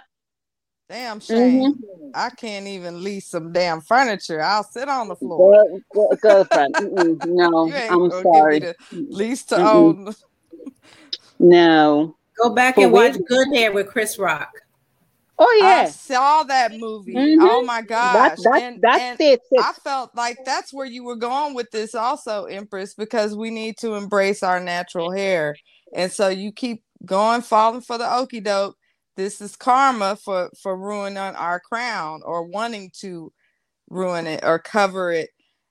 [0.89, 1.73] Damn shame.
[1.73, 2.09] Mm-hmm.
[2.13, 4.41] I can't even lease some damn furniture.
[4.41, 5.53] I'll sit on the floor.
[5.53, 6.75] Girl, girl- girlfriend,
[7.25, 8.73] no, I'm gonna give me sorry.
[8.91, 10.07] lease to Mm-mm.
[10.07, 10.15] own.
[11.39, 12.15] No.
[12.41, 14.49] Go back For and watch wig- Good Hair with Chris Rock.
[15.39, 17.15] Oh yeah, I saw that movie.
[17.15, 17.37] Mhm.
[17.39, 18.37] Oh my gosh.
[18.37, 19.59] That that and, that and states it.
[19.63, 23.77] I felt like that's where you were going with this also, Empress, because we need
[23.77, 25.55] to embrace our natural hair.
[25.95, 28.77] And so you keep going, falling for the okie doke.
[29.17, 33.31] This is karma for for ruining our crown or wanting to
[33.89, 35.29] ruin it or cover it,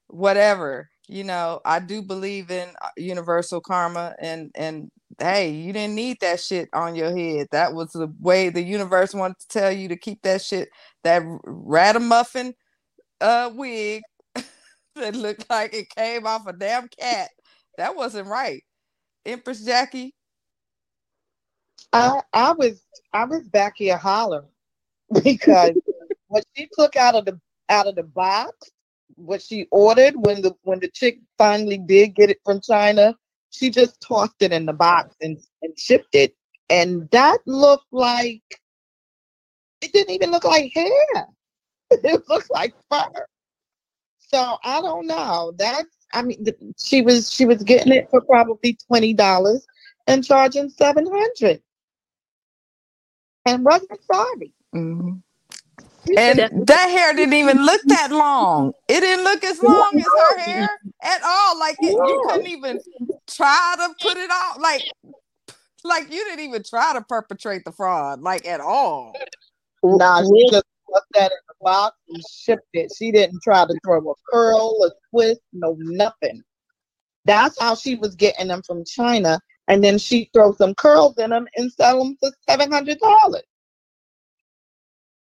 [0.09, 0.91] whatever.
[1.09, 4.91] You know, I do believe in uh, universal karma and and
[5.21, 7.49] hey, you didn't need that shit on your head.
[7.53, 10.71] That was the way the universe wanted to tell you to keep that shit,
[11.05, 12.55] that r- ragamuffin
[13.21, 14.03] uh wig
[14.97, 17.31] that looked like it came off a damn cat.
[17.79, 18.63] That wasn't right.
[19.27, 20.15] Empress Jackie.
[21.93, 24.49] I I was I was back here hollering
[25.23, 25.77] because
[26.29, 28.71] what she took out of the out of the box,
[29.17, 33.15] what she ordered when the when the chick finally did get it from China,
[33.51, 36.35] she just tossed it in the box and, and shipped it.
[36.69, 38.43] And that looked like
[39.81, 40.91] it didn't even look like hair.
[41.93, 43.27] It looked like fur.
[44.19, 45.53] So I don't know.
[45.57, 46.47] That's I mean
[46.79, 49.67] she was she was getting it for probably twenty dollars
[50.07, 51.61] and charging seven hundred.
[53.47, 54.53] And wasn't sorry.
[54.75, 55.19] Mm-hmm.
[56.17, 58.73] And that hair didn't even look that long.
[58.89, 60.69] It didn't look as long as her hair
[61.03, 61.59] at all.
[61.59, 62.81] Like it, you couldn't even
[63.27, 64.61] try to put it on.
[64.61, 64.83] Like,
[65.85, 69.15] like you didn't even try to perpetrate the fraud, like at all.
[69.83, 72.93] Nah, she just put that in the box and shipped it.
[72.97, 76.43] She didn't try to throw a curl, a twist, no nothing.
[77.25, 79.39] That's how she was getting them from China.
[79.69, 83.43] And then she throw some curls in them and sell them for seven hundred dollars.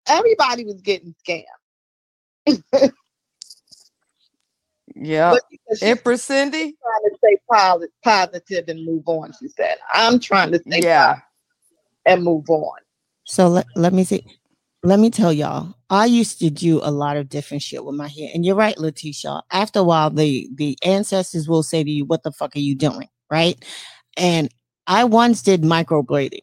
[0.09, 1.45] Everybody was getting scammed.
[4.97, 5.32] Yeah.
[5.32, 6.59] But because Empress Cindy.
[6.82, 7.36] trying to stay
[8.05, 9.76] positive and move on, she said.
[9.95, 11.07] I'm trying to stay Yeah.
[11.07, 11.24] positive
[12.07, 12.78] and move on.
[13.24, 14.24] So let, let me see.
[14.82, 18.09] let me tell y'all, I used to do a lot of different shit with my
[18.09, 18.30] hair.
[18.34, 19.43] And you're right, Letitia.
[19.53, 22.74] After a while, the the ancestors will say to you, What the fuck are you
[22.76, 23.09] doing?
[23.30, 23.62] Right.
[24.18, 24.52] And
[24.86, 26.42] I once did microblading.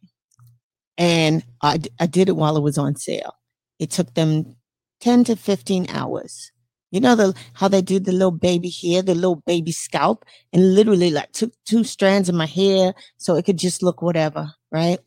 [0.97, 3.35] And I, I did it while it was on sale.
[3.79, 4.55] It took them
[5.01, 6.51] 10 to 15 hours.
[6.91, 10.23] You know the how they do the little baby hair, the little baby scalp,
[10.53, 14.53] and literally like took two strands of my hair so it could just look whatever,
[14.71, 14.99] right?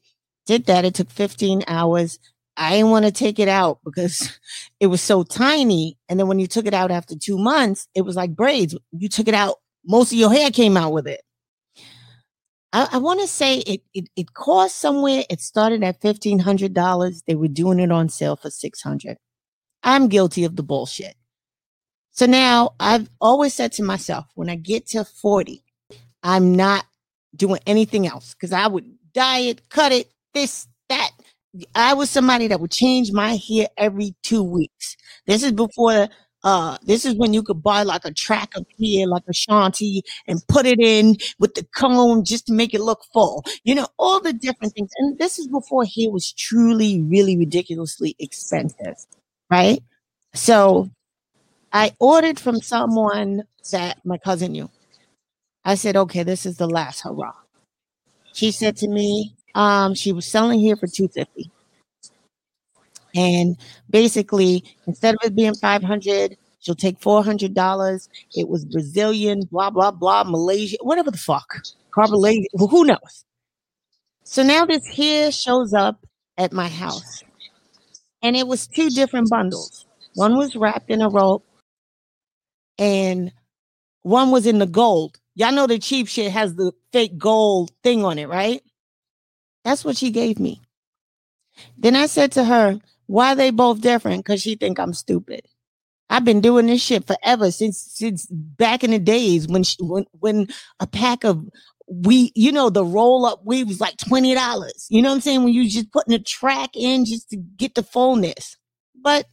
[0.47, 0.85] Did that.
[0.85, 2.19] It took 15 hours.
[2.59, 4.39] I didn't want to take it out because
[4.81, 5.97] it was so tiny.
[6.11, 8.77] And then when you took it out after two months, it was like braids.
[8.93, 9.57] You took it out,
[9.87, 11.23] most of your hair came out with it.
[12.73, 15.25] I, I want to say it, it it cost somewhere.
[15.31, 17.23] It started at fifteen hundred dollars.
[17.27, 19.17] They were doing it on sale for six hundred.
[19.83, 21.15] I'm guilty of the bullshit.
[22.11, 25.65] So now I've always said to myself, when I get to forty,
[26.23, 26.85] I'm not
[27.35, 31.11] doing anything else because I would diet, cut it, this, that.
[31.75, 34.97] I was somebody that would change my hair every two weeks.
[35.27, 36.09] This is before
[36.45, 40.03] uh this is when you could buy like a track of hair like a shanty
[40.29, 43.45] and put it in with the comb just to make it look full.
[43.65, 44.91] You know all the different things.
[44.99, 48.97] And this is before hair was truly really ridiculously expensive
[49.51, 49.81] right?
[50.35, 50.91] So
[51.73, 54.71] i ordered from someone that my cousin knew.
[55.65, 57.35] I said okay this is the last hurrah.
[58.33, 61.51] She said to me um she was selling here for 250
[63.19, 63.57] and
[63.91, 68.09] basically, instead of it being 500, she'll take $400.
[68.37, 71.53] It was Brazilian, blah, blah, blah, Malaysia, whatever the fuck.
[71.91, 73.25] Carbonate, who knows?
[74.23, 76.07] So now this here shows up
[76.37, 77.25] at my house.
[78.23, 79.85] And it was two different bundles.
[80.15, 81.45] One was wrapped in a rope,
[82.79, 83.33] and
[84.03, 85.19] one was in the gold.
[85.35, 88.63] Y'all know the cheap shit has the fake gold thing on it, right?
[89.65, 90.61] That's what she gave me.
[91.77, 92.79] Then I said to her,
[93.09, 94.25] why are they both different?
[94.25, 95.43] Because she think I'm stupid.
[96.11, 100.07] I've been doing this shit forever since since back in the days when she, when
[100.13, 100.49] when
[100.81, 101.45] a pack of
[101.89, 104.87] we you know the roll up weed was like twenty dollars.
[104.91, 105.45] You know what I'm saying?
[105.45, 108.57] When you just putting a track in just to get the fullness.
[109.03, 109.27] But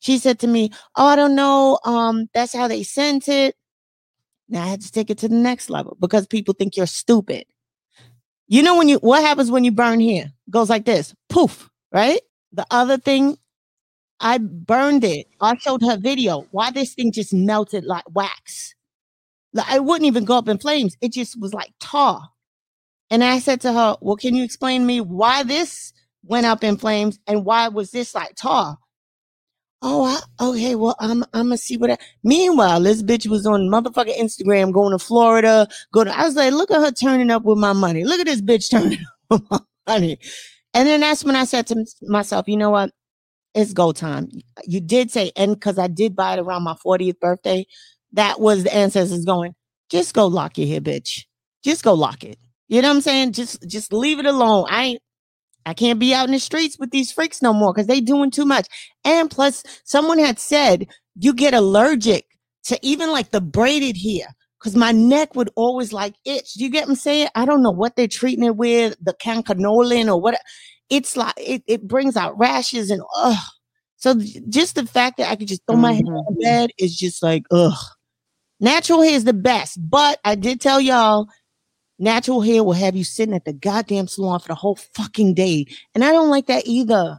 [0.00, 1.78] she said to me, "Oh, I don't know.
[1.84, 3.56] Um, that's how they sent it."
[4.48, 7.44] Now I had to take it to the next level because people think you're stupid.
[8.48, 10.32] You know when you what happens when you burn hair?
[10.50, 12.20] Goes like this, poof, right?
[12.56, 13.36] The other thing,
[14.18, 15.26] I burned it.
[15.40, 16.46] I showed her video.
[16.50, 18.74] Why this thing just melted like wax.
[19.52, 20.96] Like it wouldn't even go up in flames.
[21.02, 22.30] It just was like tar.
[23.10, 25.92] And I said to her, Well, can you explain to me why this
[26.24, 28.78] went up in flames and why was this like tar?
[29.82, 30.74] Oh, I, okay.
[30.74, 31.90] Well, I'm I'm gonna see what.
[31.90, 35.68] I, Meanwhile, this bitch was on motherfucking Instagram going to Florida.
[35.92, 36.18] Go to.
[36.18, 38.04] I was like, look at her turning up with my money.
[38.04, 38.98] Look at this bitch turning
[39.30, 40.18] up with my money.
[40.76, 42.90] And then that's when I said to myself, you know what?
[43.54, 44.28] It's go time.
[44.66, 47.66] You did say, and because I did buy it around my 40th birthday,
[48.12, 49.54] that was the ancestors going,
[49.90, 51.24] just go lock your hair, bitch.
[51.64, 52.38] Just go lock it.
[52.68, 53.32] You know what I'm saying?
[53.32, 54.66] Just just leave it alone.
[54.68, 55.02] I ain't
[55.66, 58.30] I can't be out in the streets with these freaks no more because they doing
[58.30, 58.68] too much.
[59.04, 62.26] And plus, someone had said you get allergic
[62.64, 64.34] to even like the braided hair
[64.66, 66.54] because my neck would always like itch.
[66.54, 67.28] Do you get what I'm saying?
[67.36, 70.40] I don't know what they're treating it with, the Kanekalon or what.
[70.90, 73.38] It's like it, it brings out rashes and ugh.
[73.94, 76.16] So just the fact that I could just throw my head mm-hmm.
[76.16, 77.78] on the bed is just like ugh.
[78.58, 81.28] Natural hair is the best, but I did tell y'all
[82.00, 85.66] natural hair will have you sitting at the goddamn salon for the whole fucking day,
[85.94, 87.18] and I don't like that either.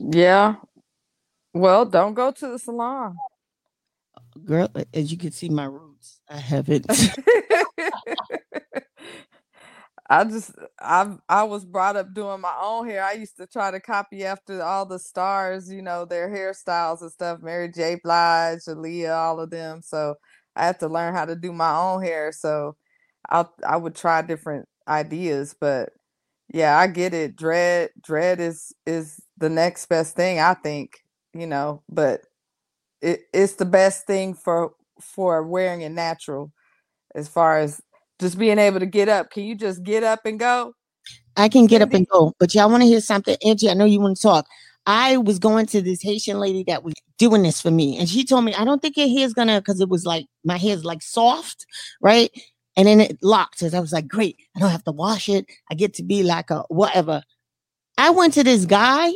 [0.00, 0.54] Yeah.
[1.52, 3.14] Well, don't go to the salon.
[4.44, 6.86] Girl, as you can see, my roots, I haven't.
[10.10, 13.04] I just I I was brought up doing my own hair.
[13.04, 17.10] I used to try to copy after all the stars, you know, their hairstyles and
[17.10, 17.40] stuff.
[17.42, 17.96] Mary J.
[18.02, 19.80] Blige, Aaliyah, all of them.
[19.82, 20.16] So
[20.56, 22.32] I had to learn how to do my own hair.
[22.32, 22.76] So
[23.30, 25.90] I I would try different ideas, but
[26.52, 27.36] yeah, I get it.
[27.36, 31.00] Dread dread is is the next best thing, I think,
[31.34, 32.22] you know, but
[33.02, 36.52] it, it's the best thing for for wearing it natural
[37.14, 37.80] as far as
[38.20, 39.30] just being able to get up.
[39.30, 40.74] Can you just get up and go?
[41.36, 43.70] I can get up and go, but y'all want to hear something, Angie?
[43.70, 44.46] I know you want to talk.
[44.86, 48.24] I was going to this Haitian lady that was doing this for me, and she
[48.24, 51.02] told me, "I don't think your hair's gonna," because it was like my hair's like
[51.02, 51.66] soft,
[52.00, 52.30] right?
[52.76, 53.60] And then it locked.
[53.60, 55.46] So I was like, "Great, I don't have to wash it.
[55.70, 57.22] I get to be like a whatever."
[57.98, 59.12] I went to this guy,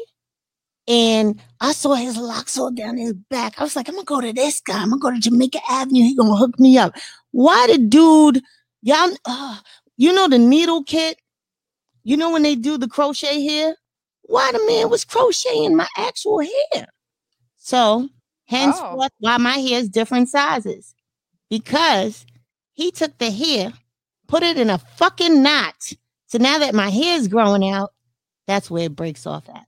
[0.88, 3.58] and I saw his locks all down his back.
[3.58, 4.80] I was like, "I'm gonna go to this guy.
[4.82, 6.02] I'm gonna go to Jamaica Avenue.
[6.02, 6.94] He gonna hook me up."
[7.32, 8.42] Why the dude?
[8.82, 9.58] Y'all, uh,
[9.96, 11.18] you know the needle kit.
[12.04, 13.74] You know when they do the crochet here
[14.28, 16.86] why the man was crocheting my actual hair.
[17.56, 18.08] So
[18.46, 20.94] henceforth, why my hair is different sizes.
[21.48, 22.26] Because
[22.72, 23.72] he took the hair,
[24.26, 25.92] put it in a fucking knot.
[26.26, 27.92] So now that my hair is growing out,
[28.46, 29.66] that's where it breaks off at.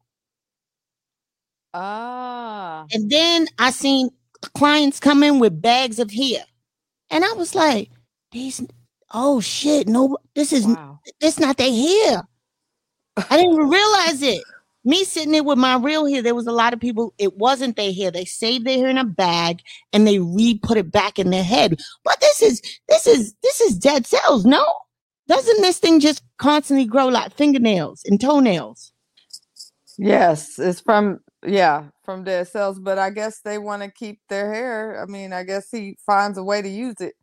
[1.74, 2.86] Ah.
[2.92, 4.10] And then I seen
[4.54, 6.44] clients come in with bags of hair.
[7.10, 7.90] And I was like,
[8.32, 8.62] these
[9.12, 10.66] oh shit, no, this is
[11.20, 12.22] this not their hair.
[13.16, 14.42] I didn't even realize it.
[14.84, 17.76] Me sitting there with my real hair, there was a lot of people, it wasn't
[17.76, 18.10] their hair.
[18.10, 19.60] They saved their hair in a bag
[19.92, 21.78] and they re-put it back in their head.
[22.04, 24.64] But this is this is this is dead cells, no?
[25.26, 28.92] Doesn't this thing just constantly grow like fingernails and toenails?
[29.98, 34.52] Yes, it's from yeah, from dead cells, but I guess they want to keep their
[34.52, 35.00] hair.
[35.02, 37.14] I mean, I guess he finds a way to use it.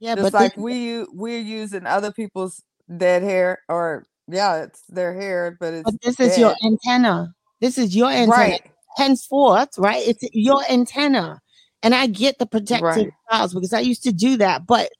[0.00, 2.62] Yeah, Just but like we u- we're using other people's
[2.96, 7.34] dead hair or yeah, it's their hair, but it's But this is your antenna.
[7.60, 8.32] This is your antenna.
[8.32, 8.62] Right.
[8.96, 10.06] Henceforth, right?
[10.06, 11.40] It's your antenna.
[11.82, 13.12] And I get the protective Right.
[13.28, 14.66] styles because I used to do that.
[14.66, 14.90] But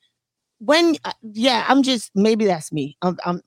[0.59, 2.97] when, uh, yeah, I'm just, maybe that's me.
[3.03, 3.41] I'm, I'm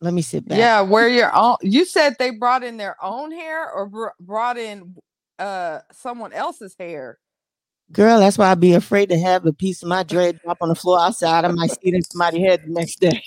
[0.00, 0.58] let me sit back.
[0.58, 4.58] Yeah, where your own you said they brought in their own hair or br- brought
[4.58, 4.96] in
[5.38, 7.18] uh someone else's hair.
[7.92, 10.68] Girl, that's why I'd be afraid to have a piece of my dread drop on
[10.68, 11.44] the floor outside.
[11.44, 13.22] I might see it in somebody's head the next day.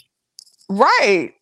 [0.70, 1.34] Right.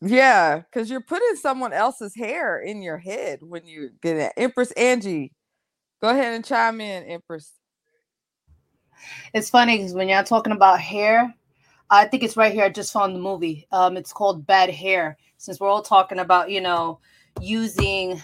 [0.00, 4.32] Yeah, because you're putting someone else's hair in your head when you get it.
[4.36, 5.32] Empress Angie,
[6.00, 7.52] go ahead and chime in, Empress.
[9.34, 11.34] It's funny because when you're talking about hair,
[11.90, 12.64] I think it's right here.
[12.64, 13.66] I just found the movie.
[13.72, 15.16] Um, it's called Bad Hair.
[15.38, 17.00] Since we're all talking about, you know,
[17.40, 18.20] using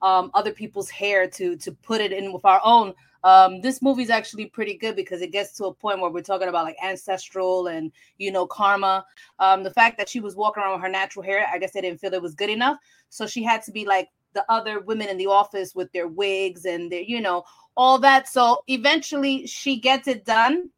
[0.00, 2.94] um other people's hair to to put it in with our own.
[3.24, 6.48] Um, this movie's actually pretty good because it gets to a point where we're talking
[6.48, 9.04] about like ancestral and you know karma.
[9.38, 11.80] Um, the fact that she was walking around with her natural hair, I guess they
[11.80, 12.78] didn't feel it was good enough,
[13.08, 16.64] so she had to be like the other women in the office with their wigs
[16.64, 17.42] and their you know
[17.76, 18.28] all that.
[18.28, 20.70] So eventually she gets it done,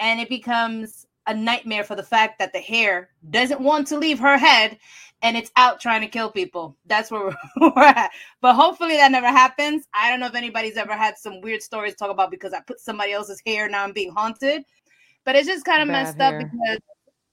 [0.00, 4.18] and it becomes a nightmare for the fact that the hair doesn't want to leave
[4.18, 4.78] her head
[5.22, 6.76] and it's out trying to kill people.
[6.84, 8.10] That's where we're, at.
[8.42, 9.86] But hopefully that never happens.
[9.94, 12.60] I don't know if anybody's ever had some weird stories to talk about because I
[12.60, 14.64] put somebody else's hair now I'm being haunted.
[15.24, 16.78] But it's just kind of Bad messed up because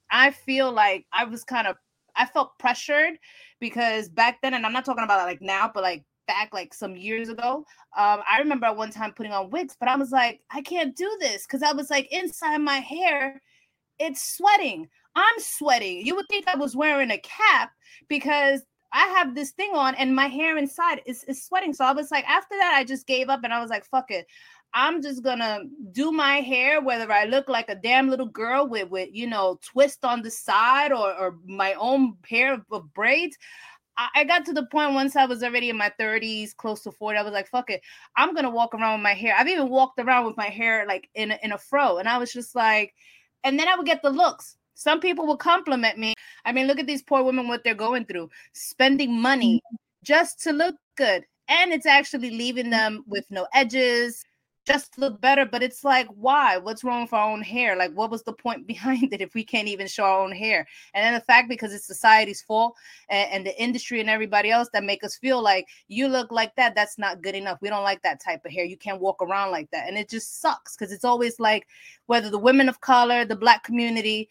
[0.09, 1.75] I feel like I was kind of
[2.15, 3.17] I felt pressured
[3.59, 6.95] because back then, and I'm not talking about like now, but like back like some
[6.95, 7.65] years ago,
[7.97, 10.95] um, I remember at one time putting on wigs, but I was like, I can't
[10.95, 13.41] do this because I was like inside my hair,
[14.01, 14.89] it's sweating.
[15.15, 16.05] I'm sweating.
[16.05, 17.71] You would think I was wearing a cap
[18.07, 18.61] because
[18.93, 21.73] I have this thing on and my hair inside is, is sweating.
[21.73, 24.11] So I was like, after that, I just gave up and I was like, fuck
[24.11, 24.25] it.
[24.73, 25.59] I'm just gonna
[25.91, 29.59] do my hair, whether I look like a damn little girl with, with you know,
[29.61, 33.37] twist on the side or, or my own pair of, of braids.
[33.97, 36.91] I, I got to the point once I was already in my 30s, close to
[36.91, 37.19] 40.
[37.19, 37.81] I was like, fuck it.
[38.15, 39.35] I'm gonna walk around with my hair.
[39.37, 41.97] I've even walked around with my hair like in a, in a fro.
[41.97, 42.93] And I was just like,
[43.43, 44.57] and then I would get the looks.
[44.75, 46.13] Some people would compliment me.
[46.45, 49.75] I mean, look at these poor women, what they're going through, spending money mm-hmm.
[50.03, 51.23] just to look good.
[51.47, 54.23] And it's actually leaving them with no edges,
[54.65, 55.45] just look better.
[55.45, 56.57] But it's like, why?
[56.57, 57.75] What's wrong with our own hair?
[57.75, 60.67] Like, what was the point behind it if we can't even show our own hair?
[60.93, 62.75] And then the fact because it's society's fault
[63.09, 66.55] and, and the industry and everybody else that make us feel like you look like
[66.55, 67.59] that, that's not good enough.
[67.61, 68.65] We don't like that type of hair.
[68.65, 69.87] You can't walk around like that.
[69.87, 71.67] And it just sucks because it's always like
[72.07, 74.29] whether the women of color, the black community,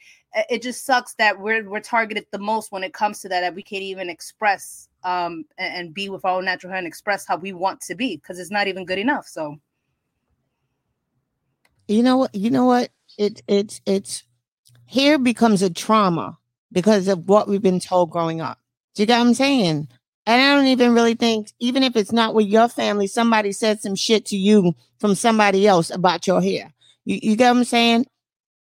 [0.49, 3.55] it just sucks that we're we're targeted the most when it comes to that that
[3.55, 7.27] we can't even express um and, and be with our own natural hair and express
[7.27, 9.57] how we want to be because it's not even good enough so
[11.91, 12.35] You know what?
[12.35, 12.91] You know what?
[13.19, 14.25] It it's it's
[14.89, 16.39] hair becomes a trauma
[16.73, 18.59] because of what we've been told growing up.
[18.95, 19.89] Do you get what I'm saying?
[20.27, 23.81] And I don't even really think, even if it's not with your family, somebody said
[23.81, 26.73] some shit to you from somebody else about your hair.
[27.07, 28.07] You, you get what I'm saying?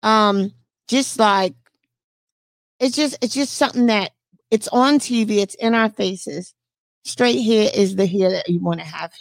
[0.02, 0.52] Um,
[0.88, 1.54] just like
[2.80, 4.12] it's just it's just something that
[4.50, 6.54] it's on TV, it's in our faces.
[7.04, 9.12] Straight hair is the hair that you want to have.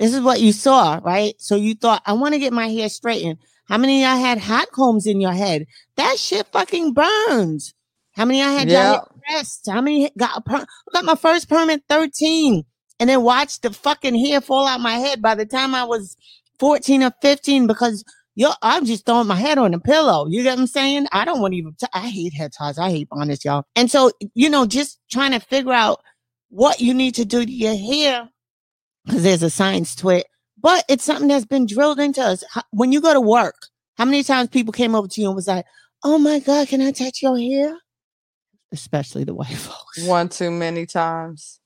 [0.00, 1.34] This is what you saw, right?
[1.38, 3.38] So you thought, I want to get my hair straightened.
[3.68, 5.66] How many of y'all had hot combs in your head?
[5.96, 7.74] That shit fucking burns.
[8.16, 9.68] How many of y'all had y'all pressed?
[9.70, 12.64] How many got a per- got my first perm at 13
[12.98, 16.16] and then watched the fucking hair fall out my head by the time I was
[16.58, 18.02] 14 or 15 because
[18.34, 20.26] yo, I'm just throwing my head on the pillow.
[20.30, 21.08] You get what I'm saying?
[21.12, 22.78] I don't want to even, t- I hate head ties.
[22.78, 23.64] I hate bonnets, y'all.
[23.76, 26.00] And so, you know, just trying to figure out
[26.48, 28.30] what you need to do to your hair
[29.10, 30.26] because there's a science to it,
[30.60, 32.44] but it's something that's been drilled into us.
[32.70, 35.48] When you go to work, how many times people came over to you and was
[35.48, 35.66] like,
[36.04, 37.76] "Oh my God, can I touch your hair?"
[38.72, 40.04] Especially the white folks.
[40.04, 41.58] One too many times.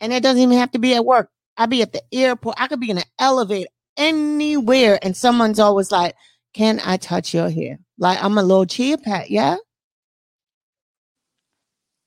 [0.00, 1.30] And it doesn't even have to be at work.
[1.56, 2.56] I'd be at the airport.
[2.58, 6.14] I could be in an elevator anywhere, and someone's always like,
[6.54, 9.56] "Can I touch your hair?" Like I'm a little chia pet, yeah.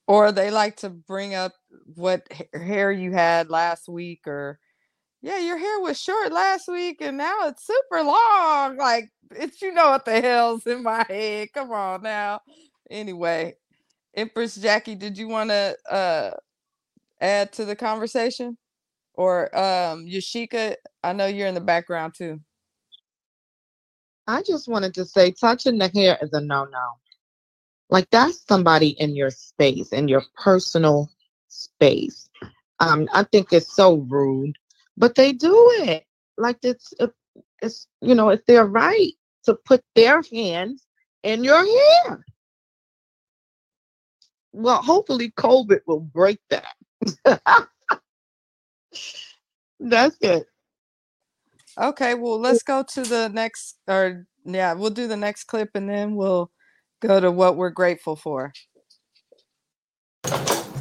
[0.08, 1.54] Or they like to bring up
[1.98, 4.60] what hair you had last week, or
[5.22, 8.78] yeah, your hair was short last week and now it's super long.
[8.78, 11.50] Like it's you know what the hell's in my head.
[11.54, 12.42] Come on now.
[12.90, 13.56] Anyway,
[14.16, 16.32] Empress Jackie, did you want to uh
[17.22, 18.58] add to the conversation?
[19.16, 22.42] Or um Yashika, I know you're in the background too.
[24.28, 26.88] I just wanted to say touching the hair is a no no.
[27.90, 31.10] Like that's somebody in your space, in your personal
[31.52, 32.30] space.
[32.80, 34.56] Um, I think it's so rude,
[34.98, 36.06] but they do it.
[36.38, 36.94] Like it's
[37.62, 39.12] it's you know, it's their right
[39.46, 40.86] to put their hands
[41.24, 42.26] in your hair.
[44.54, 46.76] Well, hopefully COVID will break that.
[49.80, 50.46] That's it.
[51.80, 55.90] Okay, well, let's go to the next, or yeah, we'll do the next clip and
[55.90, 56.52] then we'll
[57.02, 58.54] go to what we're grateful for.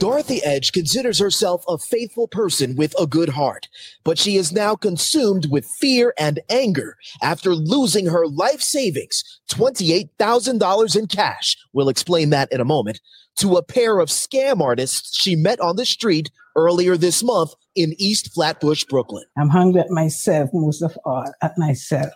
[0.01, 3.69] Dorothy Edge considers herself a faithful person with a good heart,
[4.03, 10.97] but she is now consumed with fear and anger after losing her life savings, $28,000
[10.97, 11.55] in cash.
[11.75, 12.99] We'll explain that in a moment.
[13.41, 17.93] To a pair of scam artists she met on the street earlier this month in
[17.99, 19.25] East Flatbush, Brooklyn.
[19.37, 22.11] I'm hungry at myself most of all, at myself.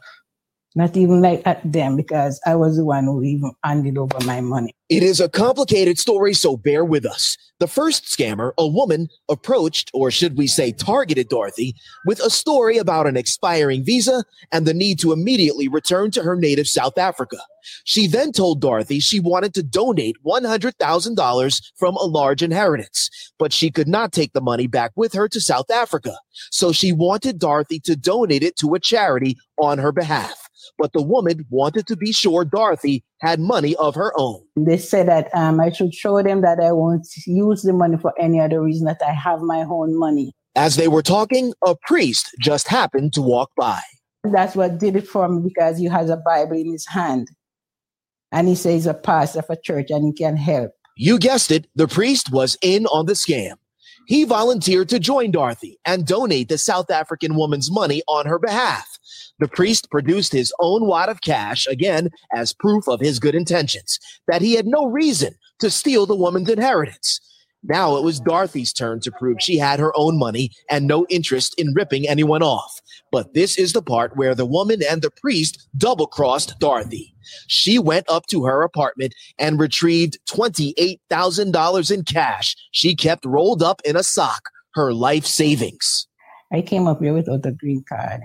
[0.75, 4.41] Not even like at them because I was the one who even handed over my
[4.41, 4.75] money.
[4.95, 7.37] It is a complicated story, so bear with us.
[7.59, 11.75] The first scammer, a woman, approached, or should we say targeted Dorothy,
[12.07, 14.23] with a story about an expiring visa
[14.53, 17.39] and the need to immediately return to her native South Africa.
[17.83, 23.73] She then told Dorothy she wanted to donate $100,000 from a large inheritance, but she
[23.73, 26.17] could not take the money back with her to South Africa.
[26.53, 30.49] So she wanted Dorothy to donate it to a charity on her behalf.
[30.79, 34.44] But the woman wanted to be sure Dorothy had money of her own.
[34.57, 38.13] They said that um, I should show them that I won't use the money for
[38.21, 40.33] any other reason, that I have my own money.
[40.55, 43.81] As they were talking, a priest just happened to walk by.
[44.23, 47.29] That's what did it for me because he has a Bible in his hand.
[48.31, 50.71] And he says he's a pastor of a church and he can help.
[50.97, 53.57] You guessed it, the priest was in on the scam.
[54.07, 58.99] He volunteered to join Dorothy and donate the South African woman's money on her behalf.
[59.41, 63.99] The priest produced his own wad of cash, again, as proof of his good intentions,
[64.29, 67.21] that he had no reason to steal the woman's inheritance.
[67.67, 71.55] Now it was Dorothy's turn to prove she had her own money and no interest
[71.59, 72.79] in ripping anyone off.
[73.11, 77.15] But this is the part where the woman and the priest double crossed Dorothy.
[77.49, 83.81] She went up to her apartment and retrieved $28,000 in cash she kept rolled up
[83.85, 86.07] in a sock, her life savings.
[86.53, 88.21] I came up here without a green card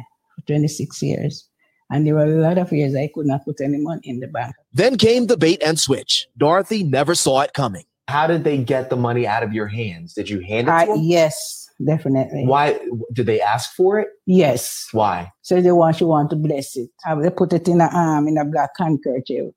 [0.60, 1.48] 26 years.
[1.92, 4.28] And there were a lot of years I could not put any money in the
[4.28, 4.54] bank.
[4.74, 6.28] Then came the bait and switch.
[6.38, 7.86] Dorothy never saw it coming.
[8.08, 10.14] How did they get the money out of your hands?
[10.14, 11.02] Did you hand it I- to them?
[11.04, 12.46] yes, definitely.
[12.46, 12.80] Why
[13.14, 14.08] did they ask for it?
[14.26, 14.88] Yes.
[14.92, 15.32] Why?
[15.42, 16.90] So they want you want to bless it.
[17.08, 19.52] Uh, They put it in a um in a black handkerchief.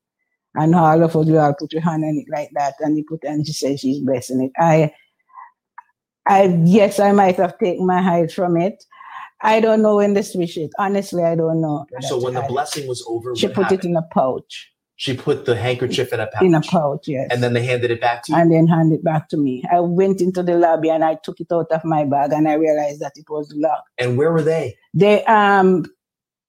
[0.55, 2.75] And all of us we all put your hand on it like that.
[2.81, 4.53] And he put and she says she's blessing it.
[4.59, 4.93] I
[6.27, 8.85] I yes, I might have taken my eyes from it.
[9.43, 10.71] I don't know when they switch it.
[10.79, 11.87] Honestly, I don't know.
[12.03, 13.81] So when the blessing was over, She put happened?
[13.85, 14.69] it in a pouch.
[14.97, 16.43] She put the handkerchief in a pouch.
[16.45, 17.27] In a pouch, yes.
[17.33, 18.39] And then they handed it back to you.
[18.39, 19.65] and then handed it back to me.
[19.73, 22.53] I went into the lobby and I took it out of my bag and I
[22.55, 23.89] realized that it was locked.
[23.99, 24.77] And where were they?
[24.95, 25.87] They um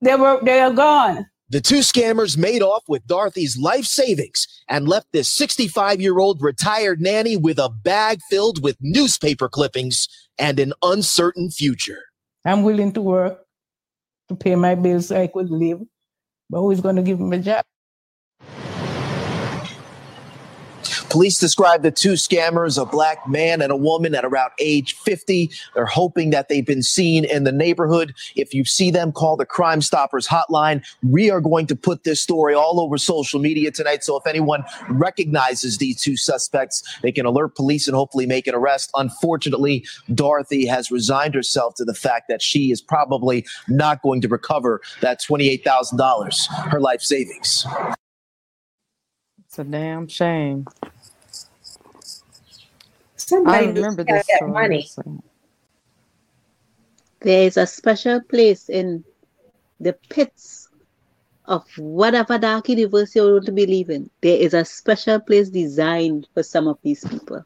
[0.02, 1.26] they were they are gone.
[1.50, 6.40] The two scammers made off with Dorothy's life savings and left this 65 year old
[6.42, 12.02] retired nanny with a bag filled with newspaper clippings and an uncertain future.
[12.46, 13.46] I'm willing to work
[14.30, 15.82] to pay my bills so I could live.
[16.50, 17.66] But who's gonna give me a job?
[21.14, 25.52] Police describe the two scammers, a black man and a woman at around age 50.
[25.76, 28.16] They're hoping that they've been seen in the neighborhood.
[28.36, 30.84] If you see them, call the Crime Stoppers hotline.
[31.04, 34.04] We are going to put this story all over social media tonight.
[34.04, 38.56] So if anyone recognizes these two suspects, they can alert police and hopefully make an
[38.56, 38.90] arrest.
[38.96, 39.86] Unfortunately,
[40.16, 44.82] Dorothy has resigned herself to the fact that she is probably not going to recover
[45.02, 47.68] that $28,000, her life savings.
[49.46, 50.66] It's a damn shame.
[53.28, 54.52] Somebody I remember this that story.
[54.52, 54.84] money.
[54.84, 55.24] so-
[57.22, 59.04] There is a special place in
[59.80, 60.68] the pits
[61.46, 64.10] of whatever dark universe you want to believe in.
[64.22, 67.44] There is a special place designed for some of these people.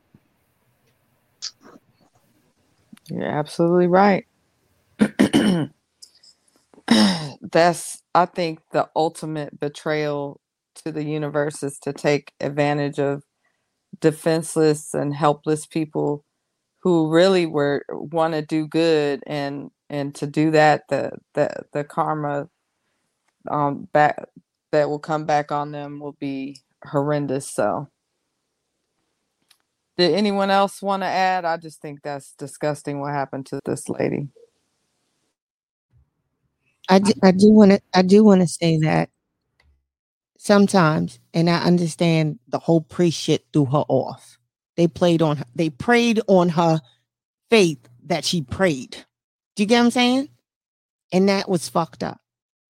[3.09, 4.25] You're absolutely right.
[7.51, 10.39] That's, I think, the ultimate betrayal
[10.83, 13.23] to the universe is to take advantage of
[14.01, 16.25] defenseless and helpless people
[16.83, 21.83] who really were want to do good and and to do that the the the
[21.83, 22.49] karma
[23.51, 24.17] um back
[24.71, 27.87] that will come back on them will be horrendous so.
[29.97, 31.45] Did anyone else want to add?
[31.45, 34.29] I just think that's disgusting what happened to this lady.
[36.89, 39.09] I do, I do want to I do want to say that
[40.37, 44.37] sometimes, and I understand the whole priest shit threw her off.
[44.75, 46.79] They played on her, they preyed on her
[47.49, 49.05] faith that she prayed.
[49.55, 50.29] Do you get what I'm saying?
[51.11, 52.19] And that was fucked up.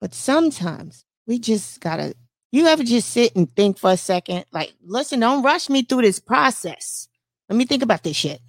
[0.00, 2.14] But sometimes we just gotta.
[2.52, 6.02] You ever just sit and think for a second, like, listen, don't rush me through
[6.02, 7.08] this process.
[7.48, 8.40] Let me think about this shit.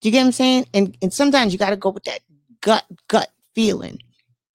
[0.00, 0.66] Do you get what I'm saying?
[0.72, 2.20] And and sometimes you gotta go with that
[2.60, 3.98] gut gut feeling.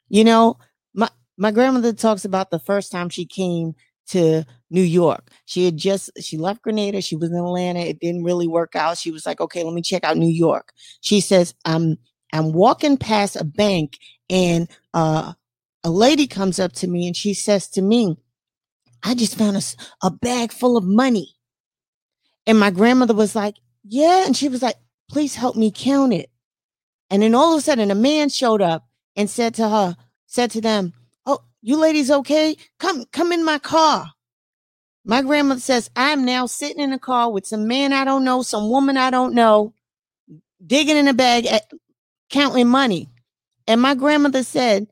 [0.09, 0.57] You know,
[0.93, 3.75] my my grandmother talks about the first time she came
[4.07, 5.29] to New York.
[5.45, 7.01] She had just she left Grenada.
[7.01, 7.79] She was in Atlanta.
[7.79, 8.97] It didn't really work out.
[8.97, 10.73] She was like, okay, let me check out New York.
[11.01, 11.97] She says, I'm
[12.33, 13.97] I'm walking past a bank
[14.29, 15.33] and uh
[15.83, 18.17] a lady comes up to me and she says to me,
[19.03, 19.61] I just found a,
[20.01, 21.35] a bag full of money.
[22.47, 24.25] And my grandmother was like, Yeah.
[24.25, 24.75] And she was like,
[25.09, 26.29] please help me count it.
[27.09, 29.95] And then all of a sudden a man showed up and said to her,
[30.25, 30.93] said to them,
[31.65, 32.55] you ladies okay?
[32.79, 34.11] Come, come in my car.
[35.03, 38.43] My grandmother says, I'm now sitting in a car with some man I don't know,
[38.43, 39.73] some woman I don't know,
[40.63, 41.63] digging in a bag, at,
[42.29, 43.09] counting money.
[43.65, 44.89] And my grandmother said,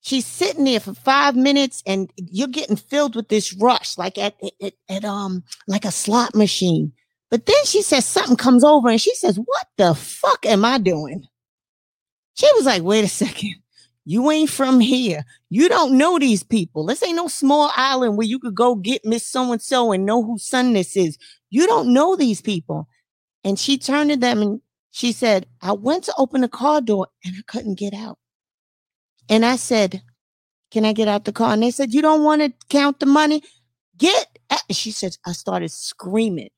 [0.00, 4.34] she's sitting there for five minutes and you're getting filled with this rush, like at,
[4.62, 6.94] at, at um, like a slot machine.
[7.30, 10.78] But then she says something comes over and she says, What the fuck am I
[10.78, 11.26] doing?
[12.32, 13.61] She was like, Wait a second.
[14.04, 15.24] You ain't from here.
[15.48, 16.86] You don't know these people.
[16.86, 20.04] This ain't no small island where you could go get Miss So and so and
[20.04, 21.18] know whose son this is.
[21.50, 22.88] You don't know these people.
[23.44, 27.08] And she turned to them and she said, I went to open the car door
[27.24, 28.18] and I couldn't get out.
[29.28, 30.02] And I said,
[30.70, 31.52] Can I get out the car?
[31.52, 33.42] And they said, You don't want to count the money?
[33.98, 34.38] Get
[34.70, 36.50] she said, I started screaming.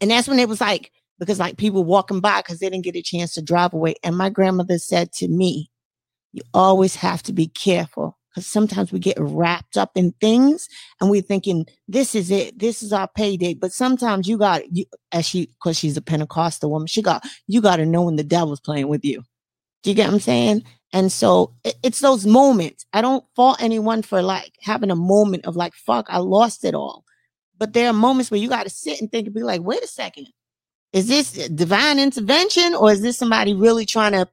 [0.00, 2.96] And that's when it was like, because like people walking by because they didn't get
[2.96, 3.94] a chance to drive away.
[4.02, 5.70] And my grandmother said to me,
[6.34, 10.68] You always have to be careful because sometimes we get wrapped up in things
[11.00, 13.54] and we're thinking, This is it, this is our payday.
[13.54, 17.62] But sometimes you got you as she because she's a Pentecostal woman, she got you
[17.62, 19.22] got to know when the devil's playing with you.
[19.84, 20.64] Do you get what I'm saying?
[20.92, 22.86] And so it- it's those moments.
[22.92, 26.74] I don't fault anyone for like having a moment of like, fuck, I lost it
[26.74, 27.04] all.
[27.58, 29.84] But there are moments where you got to sit and think and be like, wait
[29.84, 30.28] a second.
[30.92, 34.28] Is this divine intervention or is this somebody really trying to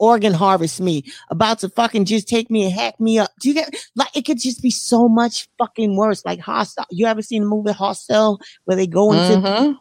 [0.00, 3.30] organ harvest me, about to fucking just take me and hack me up?
[3.40, 6.24] Do you get like it could just be so much fucking worse?
[6.24, 6.86] Like hostile.
[6.90, 9.78] You ever seen the movie Hostel where they go into Mhm.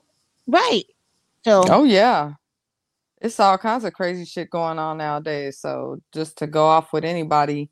[0.48, 0.84] right?
[1.46, 2.34] So Oh yeah.
[3.22, 5.60] It's all kinds of crazy shit going on nowadays.
[5.60, 7.70] So just to go off with anybody,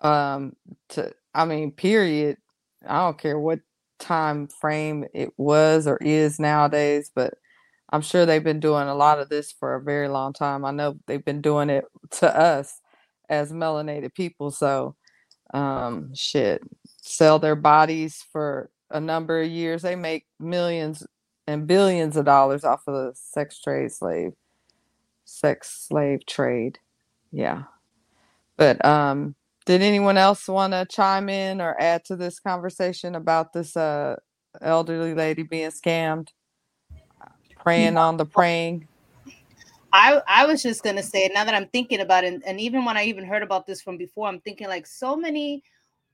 [0.00, 0.54] um,
[0.90, 2.38] to I mean, period.
[2.86, 3.60] I don't care what
[3.98, 7.34] time frame it was or is nowadays, but
[7.90, 10.64] I'm sure they've been doing a lot of this for a very long time.
[10.64, 12.80] I know they've been doing it to us
[13.28, 14.50] as melanated people.
[14.50, 14.96] So
[15.52, 16.62] um shit.
[17.02, 19.82] Sell their bodies for a number of years.
[19.82, 21.04] They make millions
[21.46, 24.32] and billions of dollars off of the sex trade slave
[25.24, 26.78] sex slave trade.
[27.32, 27.64] Yeah.
[28.56, 29.34] But um
[29.66, 34.16] did anyone else want to chime in or add to this conversation about this uh
[34.62, 36.28] elderly lady being scammed?
[37.62, 38.88] Preying on the praying.
[39.92, 42.84] I I was just gonna say now that I'm thinking about it, and, and even
[42.84, 45.62] when I even heard about this from before, I'm thinking like so many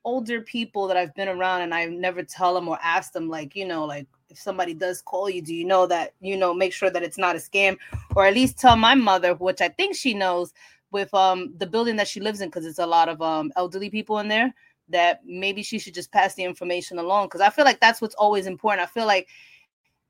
[0.05, 3.55] older people that I've been around, and I never tell them or ask them like
[3.55, 6.73] you know like if somebody does call you, do you know that you know make
[6.73, 7.77] sure that it's not a scam,
[8.15, 10.53] or at least tell my mother, which I think she knows,
[10.91, 13.91] with um the building that she lives in because it's a lot of um elderly
[13.91, 14.55] people in there
[14.89, 18.15] that maybe she should just pass the information along because I feel like that's what's
[18.15, 18.83] always important.
[18.83, 19.29] I feel like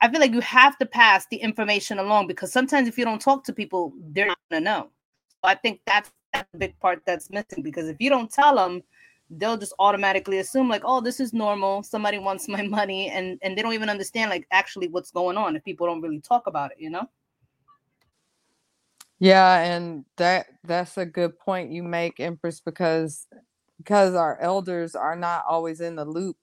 [0.00, 3.20] I feel like you have to pass the information along because sometimes if you don't
[3.20, 4.90] talk to people, they're not gonna know.
[5.42, 8.56] So I think that's, that's the big part that's missing because if you don't tell
[8.56, 8.82] them,
[9.30, 11.82] they'll just automatically assume like, oh, this is normal.
[11.82, 15.56] Somebody wants my money, and and they don't even understand like actually what's going on
[15.56, 16.78] if people don't really talk about it.
[16.80, 17.08] You know?
[19.18, 23.26] Yeah, and that that's a good point you make, Empress, because
[23.78, 26.36] because our elders are not always in the loop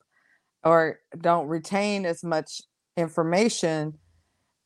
[0.63, 2.61] or don't retain as much
[2.97, 3.99] information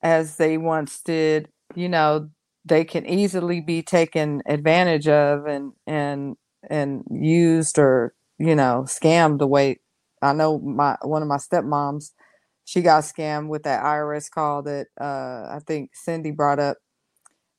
[0.04, 2.30] as they once did, you know,
[2.66, 6.36] they can easily be taken advantage of and and
[6.70, 9.80] and used or you know scammed the way
[10.22, 12.12] I know my one of my stepmoms
[12.68, 16.76] she got scammed with that IRS call that uh, I think Cindy brought up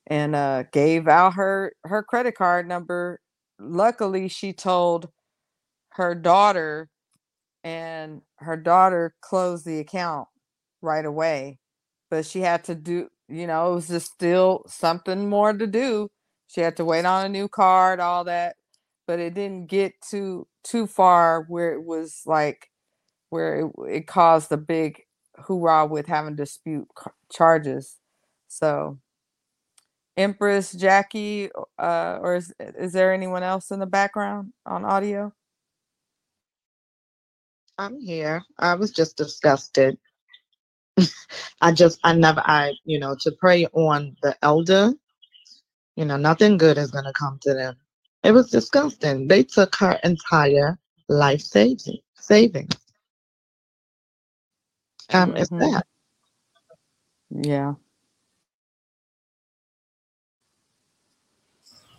[0.05, 3.19] and uh, gave out her her credit card number.
[3.59, 5.09] Luckily, she told
[5.93, 6.89] her daughter,
[7.63, 10.27] and her daughter closed the account
[10.81, 11.59] right away.
[12.11, 16.09] But she had to do, you know, it was just still something more to do.
[16.47, 18.57] She had to wait on a new card, all that,
[19.07, 22.69] but it didn't get too too far where it was like
[23.31, 25.03] where it, it caused a big
[25.39, 26.87] hoorah with having dispute
[27.31, 27.97] charges.
[28.49, 28.99] So,
[30.17, 31.49] Empress Jackie,
[31.79, 35.33] uh, or is is there anyone else in the background on audio?
[37.77, 38.43] I'm here.
[38.59, 39.97] I was just disgusted.
[41.61, 44.93] I just, I never, I, you know, to prey on the elder,
[45.95, 47.75] you know, nothing good is going to come to them.
[48.23, 49.27] It was disgusting.
[49.27, 50.79] They took her entire
[51.09, 52.75] life saving, savings.
[55.13, 55.59] Um, it's Mhm.
[55.59, 55.87] that.
[57.31, 57.75] Yeah.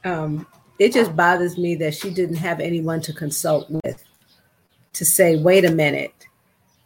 [0.05, 0.47] um,
[0.79, 4.03] it just bothers me that she didn't have anyone to consult with
[4.95, 6.27] to say, wait a minute,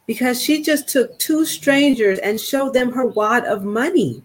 [0.07, 4.21] because she just took two strangers and showed them her wad of money.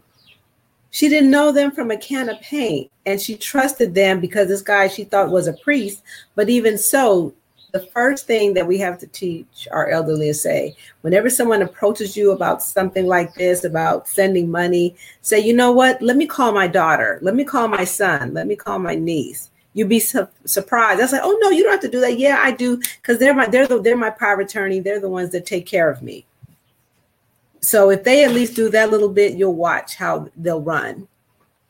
[0.91, 4.63] She didn't know them from a can of paint, and she trusted them because this
[4.63, 6.03] guy she thought was a priest.
[6.35, 7.33] But even so,
[7.73, 12.17] the first thing that we have to teach our elderly is say, whenever someone approaches
[12.17, 16.03] you about something like this, about sending money, say, you know what?
[16.03, 17.19] Let me call my daughter.
[17.23, 18.35] Let me call my son.
[18.35, 19.51] Let me call my niece.
[19.73, 20.99] You'd be su- surprised.
[20.99, 22.19] I was like, oh no, you don't have to do that.
[22.19, 24.81] Yeah, I do, because they're my they're the they're my power attorney.
[24.81, 26.27] They're the ones that take care of me.
[27.61, 31.07] So if they at least do that little bit, you'll watch how they'll run.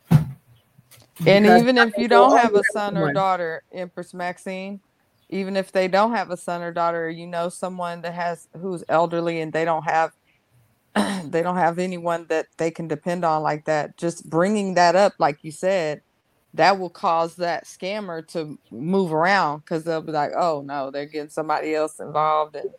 [0.09, 4.79] And Because even if you don't have a son or daughter, Empress Maxine,
[5.29, 8.83] even if they don't have a son or daughter, you know someone that has who's
[8.89, 10.13] elderly and they don't have
[11.31, 13.97] they don't have anyone that they can depend on like that.
[13.97, 16.01] Just bringing that up, like you said,
[16.53, 21.05] that will cause that scammer to move around because they'll be like, "Oh no, they're
[21.05, 22.69] getting somebody else involved," and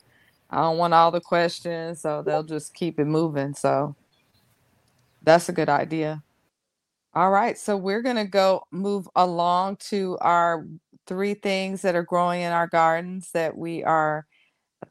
[0.51, 3.55] I don't want all the questions, so they'll just keep it moving.
[3.55, 3.97] So
[5.23, 6.23] that's a good idea.
[7.15, 10.67] All right, so we're gonna go move along to our
[11.07, 14.27] three things that are growing in our gardens that we are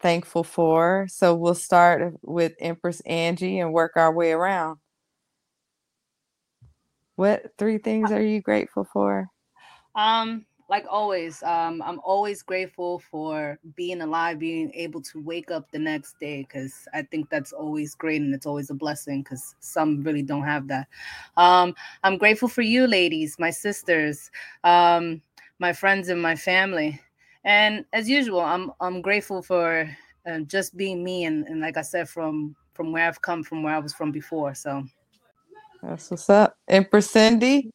[0.01, 1.07] thankful for.
[1.09, 4.80] So we'll start with Empress Angie and work our way around.
[7.22, 9.28] What three things are you grateful for?
[9.93, 15.69] Um, like always, um, I'm always grateful for being alive, being able to wake up
[15.69, 19.53] the next day, because I think that's always great and it's always a blessing because
[19.59, 20.88] some really don't have that.
[21.38, 24.32] Um, I'm grateful for you, ladies, my sisters,
[24.63, 25.22] um,
[25.59, 26.99] my friends, and my family.
[27.43, 29.88] And as usual, I'm I'm grateful for
[30.26, 33.61] uh, just being me and, and like I said, from from where I've come from,
[33.61, 34.55] where I was from before.
[34.55, 34.84] So
[35.84, 36.57] That's what's up.
[36.69, 37.71] Empress Cindy.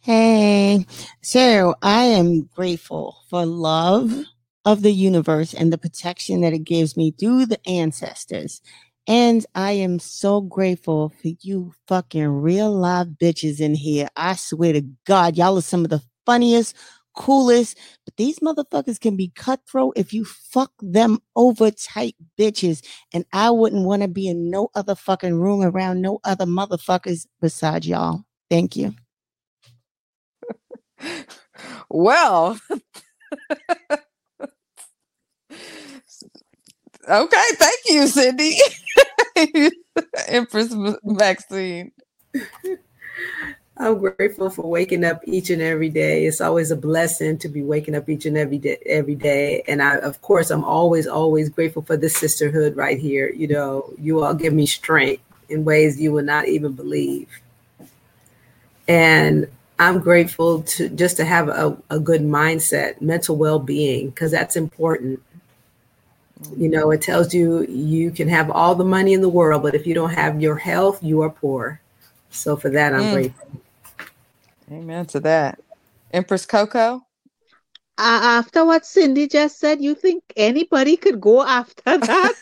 [0.00, 0.86] Hey,
[1.22, 4.24] so I am grateful for love
[4.64, 8.62] of the universe and the protection that it gives me through the ancestors.
[9.08, 14.08] And I am so grateful for you fucking real live bitches in here.
[14.16, 16.76] I swear to God, y'all are some of the funniest,
[17.14, 22.84] coolest, but these motherfuckers can be cutthroat if you fuck them over tight bitches.
[23.12, 27.26] And I wouldn't want to be in no other fucking room around no other motherfuckers
[27.40, 28.24] besides y'all.
[28.50, 28.94] Thank you.
[31.90, 32.58] Well,
[37.08, 38.58] okay, thank you, Cindy.
[40.28, 41.92] Empress M- Maxine.
[43.76, 46.26] I'm grateful for waking up each and every day.
[46.26, 48.78] It's always a blessing to be waking up each and every day.
[48.86, 53.30] Every day, and I, of course, I'm always, always grateful for this sisterhood right here.
[53.30, 57.28] You know, you all give me strength in ways you would not even believe,
[58.88, 59.48] and
[59.78, 65.20] I'm grateful to just to have a, a good mindset, mental well-being, because that's important.
[66.56, 69.74] You know, it tells you you can have all the money in the world, but
[69.74, 71.80] if you don't have your health, you are poor.
[72.30, 73.10] So for that, I'm Mm.
[73.10, 73.61] grateful.
[74.70, 75.58] Amen to that.
[76.12, 77.06] Empress Coco.
[77.98, 82.32] Uh, after what Cindy just said, you think anybody could go after that?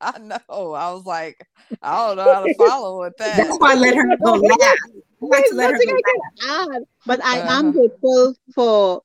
[0.00, 0.38] I know.
[0.72, 1.46] I was like,
[1.82, 3.36] I don't know how to follow with that.
[3.44, 4.58] That's why I let her go laugh.
[4.60, 7.58] I like to let her Nothing go I can add, but I Uh-huh.
[7.58, 9.02] am grateful for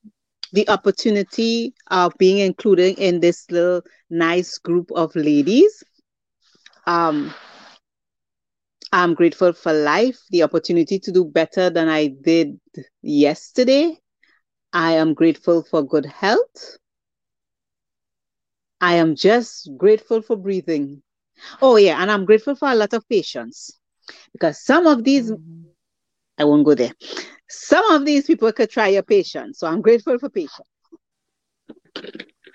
[0.52, 5.82] the opportunity of being included in this little nice group of ladies.
[6.86, 7.34] Um,
[8.92, 12.58] I'm grateful for life, the opportunity to do better than I did
[13.02, 13.98] yesterday.
[14.72, 16.78] I am grateful for good health.
[18.80, 21.02] I am just grateful for breathing.
[21.60, 23.78] Oh, yeah, and I'm grateful for a lot of patience
[24.32, 25.68] because some of these, mm-hmm.
[26.38, 26.92] I won't go there.
[27.48, 29.58] Some of these people could try your patience.
[29.58, 30.68] So I'm grateful for patience.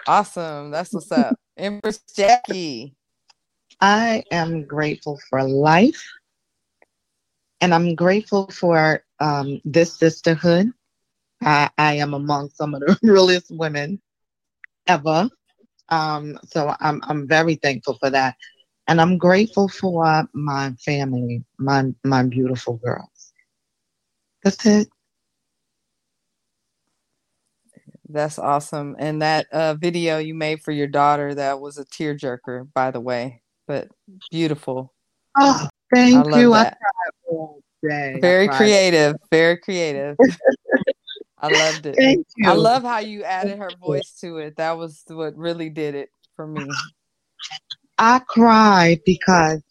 [0.07, 0.71] Awesome.
[0.71, 1.35] That's what's up.
[1.57, 2.95] Empress Jackie.
[3.81, 6.03] I am grateful for life.
[7.63, 10.73] And I'm grateful for um, this sisterhood.
[11.41, 14.01] I, I am among some of the realest women
[14.85, 15.29] ever.
[15.87, 18.35] Um, so I'm I'm very thankful for that.
[18.89, 23.31] And I'm grateful for my family, my my beautiful girls.
[24.43, 24.89] That's it.
[28.09, 28.97] That's awesome.
[28.99, 32.99] And that uh, video you made for your daughter, that was a tearjerker, by the
[32.99, 33.87] way, but
[34.29, 34.93] beautiful.
[35.37, 36.53] Oh, thank you.
[36.53, 36.71] I
[37.29, 37.61] you.
[37.81, 39.15] I Very creative.
[39.31, 40.17] Very creative.
[41.39, 41.95] I loved it.
[41.95, 42.49] Thank you.
[42.49, 44.55] I love how you added her voice to it.
[44.55, 46.69] That was what really did it for me.
[47.97, 49.61] I cried because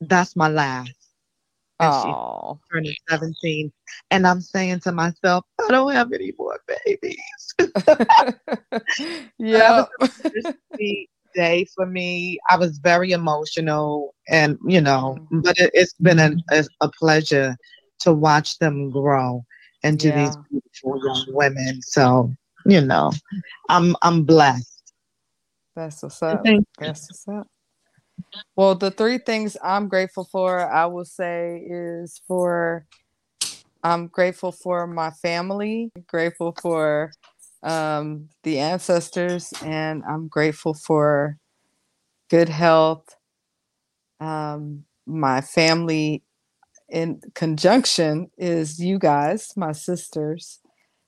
[0.00, 0.92] that's my last.
[1.80, 3.72] Oh, turning 17.
[4.10, 7.54] And I'm saying to myself, I don't have any more babies.
[9.38, 9.84] yeah.
[11.34, 12.38] Day for me.
[12.48, 15.40] I was very emotional and, you know, mm-hmm.
[15.40, 16.32] but it, has been a,
[16.80, 17.56] a, pleasure
[18.00, 19.44] to watch them grow
[19.82, 20.26] into yeah.
[20.26, 21.82] these beautiful young women.
[21.82, 22.32] So,
[22.66, 23.12] you know,
[23.68, 24.92] I'm I'm blessed.
[25.74, 26.44] That's what's up.
[26.78, 27.46] That's what's up.
[28.56, 32.86] Well, the three things I'm grateful for, I will say, is for
[33.82, 37.12] I'm grateful for my family, grateful for
[37.62, 41.38] um, the ancestors, and I'm grateful for
[42.30, 43.16] good health.
[44.20, 46.22] Um, my family
[46.88, 50.60] in conjunction is you guys, my sisters,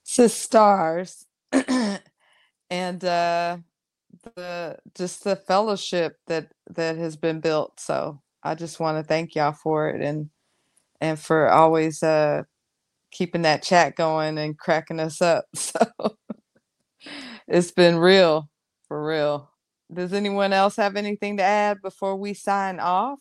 [0.03, 1.25] sisters,
[2.71, 3.57] and uh,
[4.35, 7.79] the just the fellowship that that has been built.
[7.79, 10.29] So I just want to thank y'all for it and
[11.01, 12.43] and for always uh
[13.11, 15.45] keeping that chat going and cracking us up.
[15.55, 15.79] So
[17.47, 18.49] it's been real
[18.87, 19.51] for real.
[19.93, 23.19] Does anyone else have anything to add before we sign off?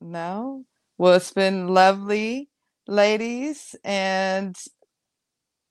[0.00, 0.64] No?
[0.96, 2.48] Well, it's been lovely,
[2.86, 3.74] ladies.
[3.84, 4.56] And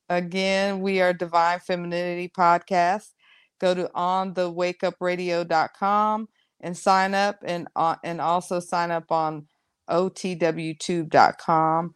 [0.09, 3.13] again, we are Divine Femininity Podcast.
[3.59, 6.29] Go to onthewakeupradio.com
[6.61, 9.47] and sign up and uh, and also sign up on
[9.89, 11.93] otwtube.com.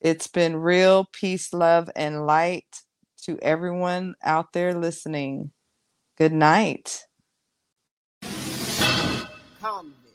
[0.00, 2.82] It's been real peace, love, and light
[3.28, 5.50] to everyone out there listening.
[6.16, 7.04] Good night.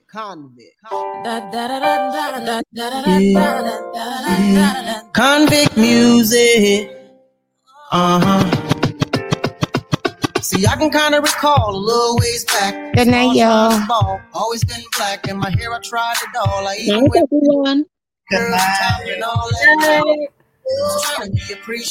[0.08, 1.14] Convict, convict,
[5.14, 6.92] convict music.
[7.92, 8.44] Uh huh.
[10.42, 12.96] See, I can kind of recall a little ways back.
[12.96, 14.20] Good night, y'all.
[14.34, 16.68] Always been black, and my hair I tried it all.
[16.68, 17.86] I even Thanks, everyone.
[18.32, 20.30] Good night.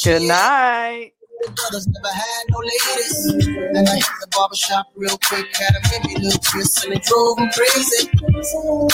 [0.03, 1.11] Good night
[1.51, 3.47] brothers never had no ladies.
[3.75, 7.37] And I hit the barbershop real quick, had a baby little twist, and it drove
[7.37, 8.09] them crazy.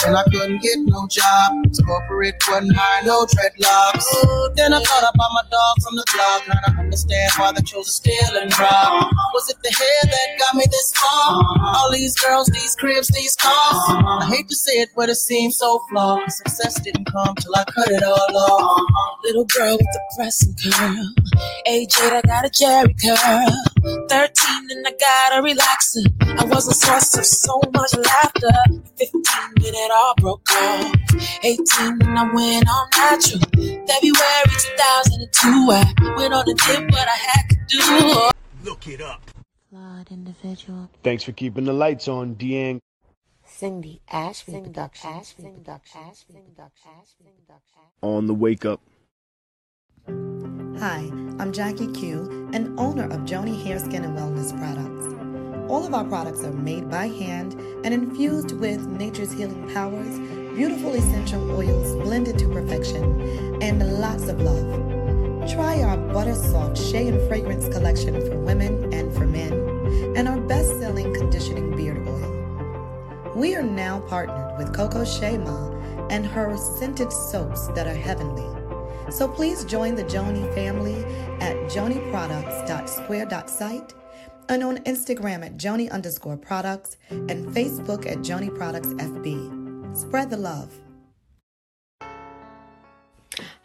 [0.06, 1.64] And I couldn't get no job.
[1.72, 4.06] so Corporate wasn't hire no dreadlocks.
[4.56, 7.86] Then I thought about my dog from the block, trying to understand why they chose
[7.86, 9.10] to steal and rob.
[9.34, 11.42] Was it the hair that got me this far?
[11.76, 13.76] All these girls, these cribs, these cars.
[14.22, 16.30] I hate to say it, but it seems so flawed.
[16.32, 18.80] Success didn't come till I cut it all off.
[19.24, 21.14] Little girl with the crescent curl.
[21.66, 23.96] AJ, I got a Jheri curl.
[24.08, 26.04] 13 and I got a relaxer.
[26.40, 28.50] I was a source of so much laughter.
[28.96, 29.10] 15
[29.56, 30.94] and it all broke off.
[31.42, 33.40] 18 and I went on natural.
[33.86, 38.30] February 2002, I went on a dip what I had to do.
[38.64, 39.22] Look it up.
[39.70, 40.90] Flawed individual.
[41.02, 42.80] Thanks for keeping the lights on, Deang.
[43.44, 45.34] Cindy Ashby Productions.
[48.02, 48.80] On the wake up.
[50.80, 55.70] Hi, I'm Jackie Q, an owner of Joni Hair, Skin, and Wellness products.
[55.70, 57.54] All of our products are made by hand
[57.84, 60.18] and infused with nature's healing powers,
[60.54, 65.50] beautiful essential oils blended to perfection, and lots of love.
[65.50, 69.52] Try our Butter Soft Shea and Fragrance collection for women and for men,
[70.16, 73.32] and our best selling conditioning beard oil.
[73.36, 75.70] We are now partnered with Coco Shea Ma
[76.10, 78.59] and her scented soaps that are heavenly.
[79.10, 81.04] So please join the Joni family
[81.40, 83.94] at joniproducts.square.site
[84.48, 89.96] and on Instagram at joni underscore products and Facebook at Joni Products FB.
[89.96, 90.72] Spread the love.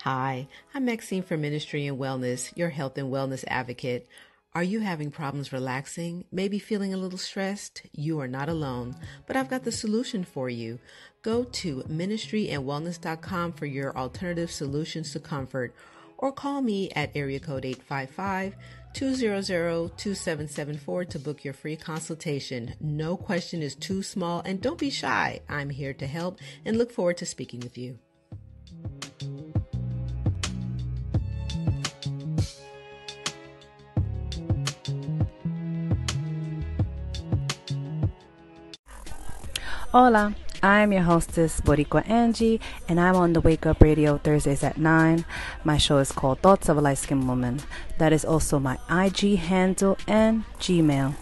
[0.02, 4.08] Hi, I'm Maxine from Ministry and Wellness, your health and wellness advocate.
[4.54, 6.24] Are you having problems relaxing?
[6.32, 7.82] Maybe feeling a little stressed?
[7.92, 8.96] You are not alone,
[9.28, 10.78] but I've got the solution for you.
[11.26, 15.74] Go to ministryandwellness.com for your alternative solutions to comfort
[16.20, 18.56] or call me at area code 855
[18.94, 22.76] 200 2774 to book your free consultation.
[22.80, 25.40] No question is too small and don't be shy.
[25.50, 27.98] I'm here to help and look forward to speaking with you.
[39.92, 40.36] Hola,
[40.66, 42.60] I'm your hostess, Boricua Angie,
[42.90, 45.24] and I'm on the Wake Up Radio Thursdays at 9.
[45.64, 47.60] My show is called Thoughts of a Light Skinned Woman.
[48.00, 51.14] That is also my IG handle and Gmail.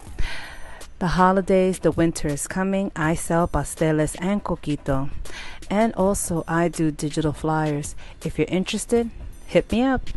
[1.00, 2.94] The holidays, the winter is coming.
[2.96, 5.10] I sell pasteles and coquito.
[5.70, 7.98] And also, I do digital flyers.
[8.24, 9.10] If you're interested,
[9.46, 10.08] hit me up.